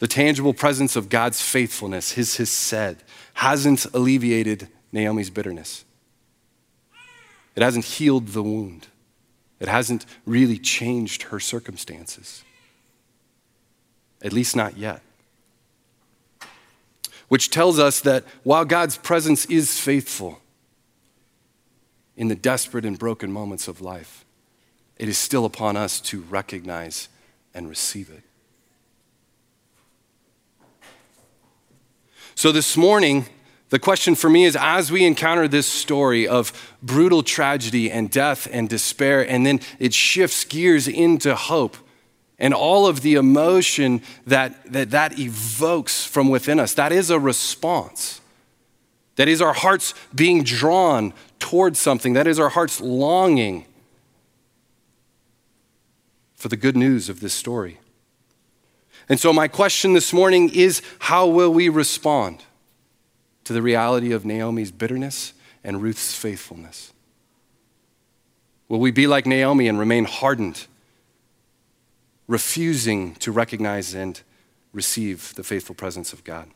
The 0.03 0.09
tangible 0.09 0.53
presence 0.53 0.97
of 0.97 1.07
God's 1.07 1.41
faithfulness, 1.41 2.15
Hesed 2.15 2.97
hasn't 3.35 3.85
alleviated 3.93 4.67
Naomi's 4.91 5.29
bitterness. 5.29 5.85
It 7.55 7.63
hasn't 7.63 7.85
healed 7.85 8.27
the 8.27 8.43
wound. 8.43 8.87
It 9.61 9.69
hasn't 9.69 10.05
really 10.25 10.57
changed 10.57 11.23
her 11.23 11.39
circumstances. 11.39 12.43
At 14.21 14.33
least 14.33 14.57
not 14.57 14.75
yet 14.75 15.01
which 17.29 17.49
tells 17.49 17.79
us 17.79 18.01
that 18.01 18.25
while 18.43 18.65
God's 18.65 18.97
presence 18.97 19.45
is 19.45 19.79
faithful 19.79 20.41
in 22.17 22.27
the 22.27 22.35
desperate 22.35 22.83
and 22.83 22.99
broken 22.99 23.31
moments 23.31 23.69
of 23.69 23.79
life, 23.79 24.25
it 24.97 25.07
is 25.07 25.17
still 25.17 25.45
upon 25.45 25.77
us 25.77 26.01
to 26.01 26.21
recognize 26.23 27.07
and 27.53 27.69
receive 27.69 28.09
it. 28.09 28.21
So 32.35 32.51
this 32.51 32.75
morning, 32.75 33.27
the 33.69 33.79
question 33.79 34.15
for 34.15 34.29
me 34.29 34.45
is 34.45 34.55
as 34.55 34.91
we 34.91 35.05
encounter 35.05 35.47
this 35.47 35.67
story 35.67 36.27
of 36.27 36.51
brutal 36.81 37.23
tragedy 37.23 37.91
and 37.91 38.09
death 38.09 38.47
and 38.51 38.67
despair, 38.69 39.27
and 39.27 39.45
then 39.45 39.59
it 39.79 39.93
shifts 39.93 40.43
gears 40.45 40.87
into 40.87 41.35
hope, 41.35 41.77
and 42.39 42.53
all 42.53 42.87
of 42.87 43.01
the 43.01 43.15
emotion 43.15 44.01
that, 44.25 44.71
that 44.71 44.91
that 44.91 45.19
evokes 45.19 46.05
from 46.05 46.29
within 46.29 46.59
us. 46.59 46.73
That 46.73 46.91
is 46.91 47.09
a 47.09 47.19
response. 47.19 48.21
That 49.15 49.27
is 49.27 49.41
our 49.41 49.53
hearts 49.53 49.93
being 50.13 50.43
drawn 50.43 51.13
towards 51.39 51.79
something. 51.79 52.13
That 52.13 52.27
is 52.27 52.39
our 52.39 52.49
hearts 52.49 52.81
longing 52.81 53.65
for 56.35 56.49
the 56.49 56.57
good 56.57 56.75
news 56.75 57.09
of 57.09 57.19
this 57.19 57.33
story. 57.33 57.79
And 59.09 59.19
so, 59.19 59.33
my 59.33 59.47
question 59.47 59.93
this 59.93 60.13
morning 60.13 60.49
is 60.53 60.81
how 60.99 61.27
will 61.27 61.53
we 61.53 61.69
respond 61.69 62.43
to 63.43 63.53
the 63.53 63.61
reality 63.61 64.11
of 64.11 64.25
Naomi's 64.25 64.71
bitterness 64.71 65.33
and 65.63 65.81
Ruth's 65.81 66.15
faithfulness? 66.15 66.93
Will 68.69 68.79
we 68.79 68.91
be 68.91 69.07
like 69.07 69.25
Naomi 69.25 69.67
and 69.67 69.77
remain 69.77 70.05
hardened? 70.05 70.67
refusing 72.27 73.15
to 73.15 73.31
recognize 73.31 73.93
and 73.93 74.21
receive 74.71 75.33
the 75.35 75.43
faithful 75.43 75.75
presence 75.75 76.13
of 76.13 76.23
God. 76.23 76.49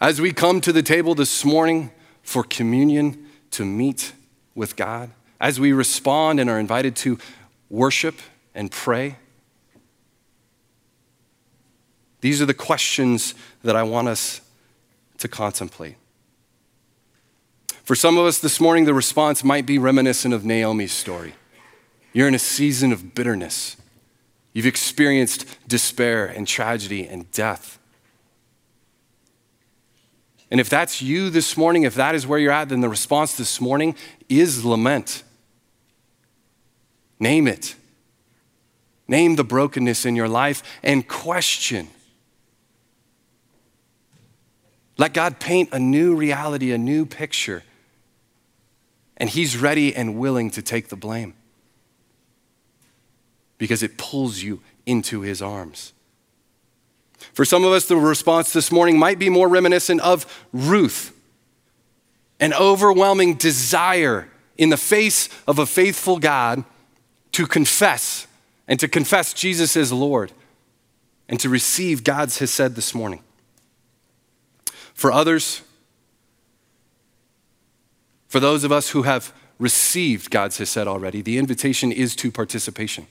As 0.00 0.20
we 0.20 0.32
come 0.32 0.60
to 0.60 0.72
the 0.72 0.82
table 0.82 1.14
this 1.14 1.44
morning 1.44 1.90
for 2.22 2.44
communion 2.44 3.26
to 3.50 3.64
meet 3.64 4.12
with 4.54 4.76
God, 4.76 5.10
as 5.40 5.58
we 5.58 5.72
respond 5.72 6.40
and 6.40 6.48
are 6.48 6.58
invited 6.58 6.94
to 6.96 7.18
worship 7.68 8.16
and 8.54 8.70
pray, 8.70 9.16
these 12.20 12.42
are 12.42 12.46
the 12.46 12.54
questions 12.54 13.34
that 13.62 13.76
I 13.76 13.82
want 13.82 14.08
us 14.08 14.40
to 15.18 15.28
contemplate. 15.28 15.96
For 17.84 17.94
some 17.94 18.18
of 18.18 18.26
us 18.26 18.38
this 18.38 18.60
morning, 18.60 18.84
the 18.84 18.94
response 18.94 19.42
might 19.42 19.64
be 19.64 19.78
reminiscent 19.78 20.34
of 20.34 20.44
Naomi's 20.44 20.92
story. 20.92 21.34
You're 22.12 22.28
in 22.28 22.34
a 22.34 22.38
season 22.38 22.92
of 22.92 23.14
bitterness. 23.14 23.76
You've 24.52 24.66
experienced 24.66 25.46
despair 25.68 26.26
and 26.26 26.46
tragedy 26.46 27.06
and 27.06 27.30
death. 27.30 27.78
And 30.50 30.60
if 30.60 30.68
that's 30.68 31.02
you 31.02 31.30
this 31.30 31.56
morning, 31.56 31.82
if 31.82 31.94
that 31.94 32.14
is 32.14 32.26
where 32.26 32.38
you're 32.38 32.52
at, 32.52 32.70
then 32.70 32.80
the 32.80 32.88
response 32.88 33.36
this 33.36 33.60
morning 33.60 33.94
is 34.28 34.64
lament. 34.64 35.22
Name 37.20 37.46
it. 37.46 37.74
Name 39.06 39.36
the 39.36 39.44
brokenness 39.44 40.04
in 40.04 40.16
your 40.16 40.28
life 40.28 40.62
and 40.82 41.06
question. 41.06 41.88
Let 44.98 45.14
God 45.14 45.40
paint 45.40 45.70
a 45.72 45.78
new 45.78 46.14
reality, 46.14 46.72
a 46.72 46.78
new 46.78 47.06
picture. 47.06 47.62
And 49.16 49.30
He's 49.30 49.56
ready 49.56 49.94
and 49.94 50.18
willing 50.18 50.50
to 50.50 50.62
take 50.62 50.88
the 50.88 50.96
blame 50.96 51.34
because 53.58 53.82
it 53.82 53.98
pulls 53.98 54.42
you 54.42 54.60
into 54.86 55.20
his 55.20 55.42
arms. 55.42 55.92
For 57.32 57.44
some 57.44 57.64
of 57.64 57.72
us, 57.72 57.86
the 57.86 57.96
response 57.96 58.52
this 58.52 58.72
morning 58.72 58.98
might 58.98 59.18
be 59.18 59.28
more 59.28 59.48
reminiscent 59.48 60.00
of 60.00 60.46
Ruth, 60.52 61.12
an 62.40 62.54
overwhelming 62.54 63.34
desire 63.34 64.28
in 64.56 64.70
the 64.70 64.76
face 64.76 65.28
of 65.46 65.58
a 65.58 65.66
faithful 65.66 66.18
God 66.18 66.64
to 67.32 67.46
confess 67.46 68.26
and 68.68 68.78
to 68.80 68.88
confess 68.88 69.34
Jesus 69.34 69.76
as 69.76 69.92
Lord 69.92 70.32
and 71.28 71.38
to 71.40 71.48
receive 71.48 72.04
God's 72.04 72.38
hesed 72.38 72.76
this 72.76 72.94
morning. 72.94 73.22
For 74.98 75.12
others, 75.12 75.62
for 78.26 78.40
those 78.40 78.64
of 78.64 78.72
us 78.72 78.90
who 78.90 79.02
have 79.02 79.32
received 79.56 80.28
God's 80.28 80.58
hesed 80.58 80.88
already, 80.88 81.22
the 81.22 81.38
invitation 81.38 81.92
is 81.92 82.16
to 82.16 82.32
participation 82.32 83.06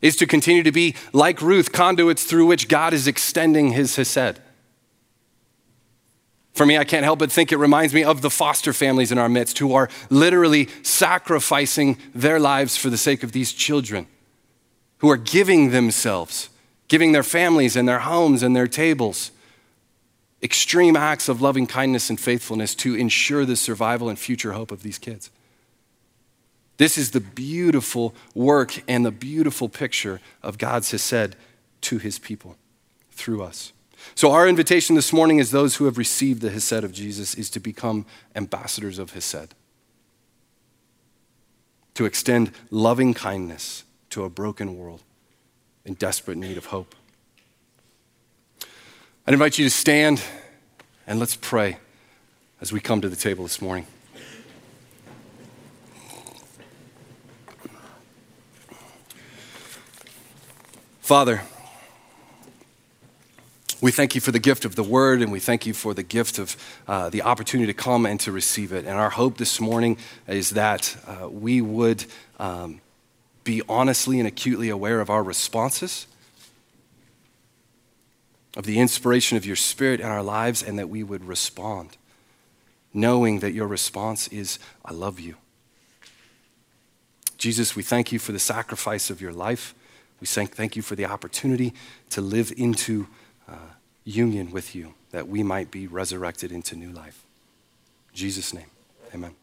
is 0.00 0.16
to 0.16 0.26
continue 0.26 0.62
to 0.62 0.72
be, 0.72 0.96
like 1.12 1.42
Ruth, 1.42 1.70
conduits 1.70 2.24
through 2.24 2.46
which 2.46 2.66
God 2.66 2.94
is 2.94 3.06
extending 3.06 3.72
his 3.72 3.94
Hesed. 3.94 4.40
For 6.54 6.64
me, 6.64 6.78
I 6.78 6.84
can't 6.84 7.04
help 7.04 7.18
but 7.18 7.30
think 7.30 7.52
it 7.52 7.58
reminds 7.58 7.92
me 7.92 8.04
of 8.04 8.22
the 8.22 8.30
foster 8.30 8.72
families 8.72 9.12
in 9.12 9.18
our 9.18 9.28
midst 9.28 9.58
who 9.58 9.74
are 9.74 9.90
literally 10.08 10.70
sacrificing 10.82 11.98
their 12.14 12.40
lives 12.40 12.78
for 12.78 12.88
the 12.88 12.96
sake 12.96 13.22
of 13.22 13.32
these 13.32 13.52
children, 13.52 14.06
who 14.98 15.10
are 15.10 15.18
giving 15.18 15.72
themselves, 15.72 16.48
giving 16.88 17.12
their 17.12 17.22
families 17.22 17.76
and 17.76 17.86
their 17.86 18.00
homes 18.00 18.42
and 18.42 18.56
their 18.56 18.66
tables 18.66 19.30
extreme 20.42 20.96
acts 20.96 21.28
of 21.28 21.40
loving 21.40 21.66
kindness 21.66 22.10
and 22.10 22.18
faithfulness 22.18 22.74
to 22.74 22.94
ensure 22.94 23.44
the 23.44 23.56
survival 23.56 24.08
and 24.08 24.18
future 24.18 24.52
hope 24.52 24.72
of 24.72 24.82
these 24.82 24.98
kids. 24.98 25.30
This 26.78 26.98
is 26.98 27.12
the 27.12 27.20
beautiful 27.20 28.14
work 28.34 28.82
and 28.88 29.04
the 29.04 29.12
beautiful 29.12 29.68
picture 29.68 30.20
of 30.42 30.58
God's 30.58 30.90
Hesed 30.90 31.36
to 31.82 31.98
his 31.98 32.18
people 32.18 32.56
through 33.10 33.42
us. 33.42 33.72
So, 34.16 34.32
our 34.32 34.48
invitation 34.48 34.96
this 34.96 35.12
morning, 35.12 35.38
is 35.38 35.52
those 35.52 35.76
who 35.76 35.84
have 35.84 35.96
received 35.96 36.42
the 36.42 36.50
Hesed 36.50 36.82
of 36.82 36.92
Jesus, 36.92 37.34
is 37.34 37.50
to 37.50 37.60
become 37.60 38.04
ambassadors 38.34 38.98
of 38.98 39.12
Hesed, 39.12 39.54
to 41.94 42.04
extend 42.04 42.50
loving 42.70 43.14
kindness 43.14 43.84
to 44.10 44.24
a 44.24 44.30
broken 44.30 44.76
world 44.76 45.02
in 45.84 45.94
desperate 45.94 46.36
need 46.36 46.56
of 46.56 46.66
hope. 46.66 46.96
I'd 49.24 49.34
invite 49.34 49.56
you 49.56 49.64
to 49.64 49.70
stand 49.70 50.20
and 51.06 51.20
let's 51.20 51.36
pray 51.36 51.78
as 52.60 52.72
we 52.72 52.80
come 52.80 53.00
to 53.02 53.08
the 53.08 53.16
table 53.16 53.44
this 53.44 53.62
morning. 53.62 53.86
Father, 61.00 61.42
We 63.82 63.90
thank 63.90 64.14
you 64.14 64.20
for 64.20 64.30
the 64.30 64.38
gift 64.38 64.64
of 64.64 64.76
the 64.76 64.84
word, 64.84 65.22
and 65.22 65.32
we 65.32 65.40
thank 65.40 65.66
you 65.66 65.74
for 65.74 65.92
the 65.92 66.04
gift 66.04 66.38
of 66.38 66.56
uh, 66.86 67.10
the 67.10 67.22
opportunity 67.22 67.66
to 67.66 67.76
come 67.76 68.06
and 68.06 68.20
to 68.20 68.30
receive 68.30 68.72
it. 68.72 68.84
And 68.84 68.96
our 68.96 69.10
hope 69.10 69.38
this 69.38 69.60
morning 69.60 69.96
is 70.28 70.50
that 70.50 70.96
uh, 71.04 71.28
we 71.28 71.60
would 71.60 72.04
um, 72.38 72.80
be 73.42 73.60
honestly 73.68 74.20
and 74.20 74.28
acutely 74.28 74.68
aware 74.68 75.00
of 75.00 75.10
our 75.10 75.24
responses, 75.24 76.06
of 78.56 78.64
the 78.64 78.78
inspiration 78.78 79.36
of 79.36 79.46
your 79.46 79.56
spirit 79.56 80.00
in 80.00 80.06
our 80.06 80.22
lives, 80.22 80.62
and 80.62 80.78
that 80.78 80.88
we 80.88 81.02
would 81.02 81.24
respond, 81.24 81.96
knowing 82.92 83.40
that 83.40 83.52
your 83.52 83.66
response 83.66 84.28
is, 84.28 84.58
I 84.84 84.92
love 84.92 85.18
you. 85.18 85.36
Jesus, 87.38 87.74
we 87.74 87.82
thank 87.82 88.12
you 88.12 88.18
for 88.18 88.32
the 88.32 88.38
sacrifice 88.38 89.10
of 89.10 89.20
your 89.20 89.32
life. 89.32 89.74
We 90.20 90.26
thank 90.26 90.76
you 90.76 90.82
for 90.82 90.94
the 90.94 91.06
opportunity 91.06 91.72
to 92.10 92.20
live 92.20 92.52
into 92.56 93.08
uh, 93.48 93.56
union 94.04 94.52
with 94.52 94.74
you, 94.74 94.94
that 95.10 95.26
we 95.26 95.42
might 95.42 95.70
be 95.70 95.86
resurrected 95.86 96.52
into 96.52 96.76
new 96.76 96.92
life. 96.92 97.24
In 98.12 98.16
Jesus' 98.16 98.54
name, 98.54 98.70
amen. 99.12 99.41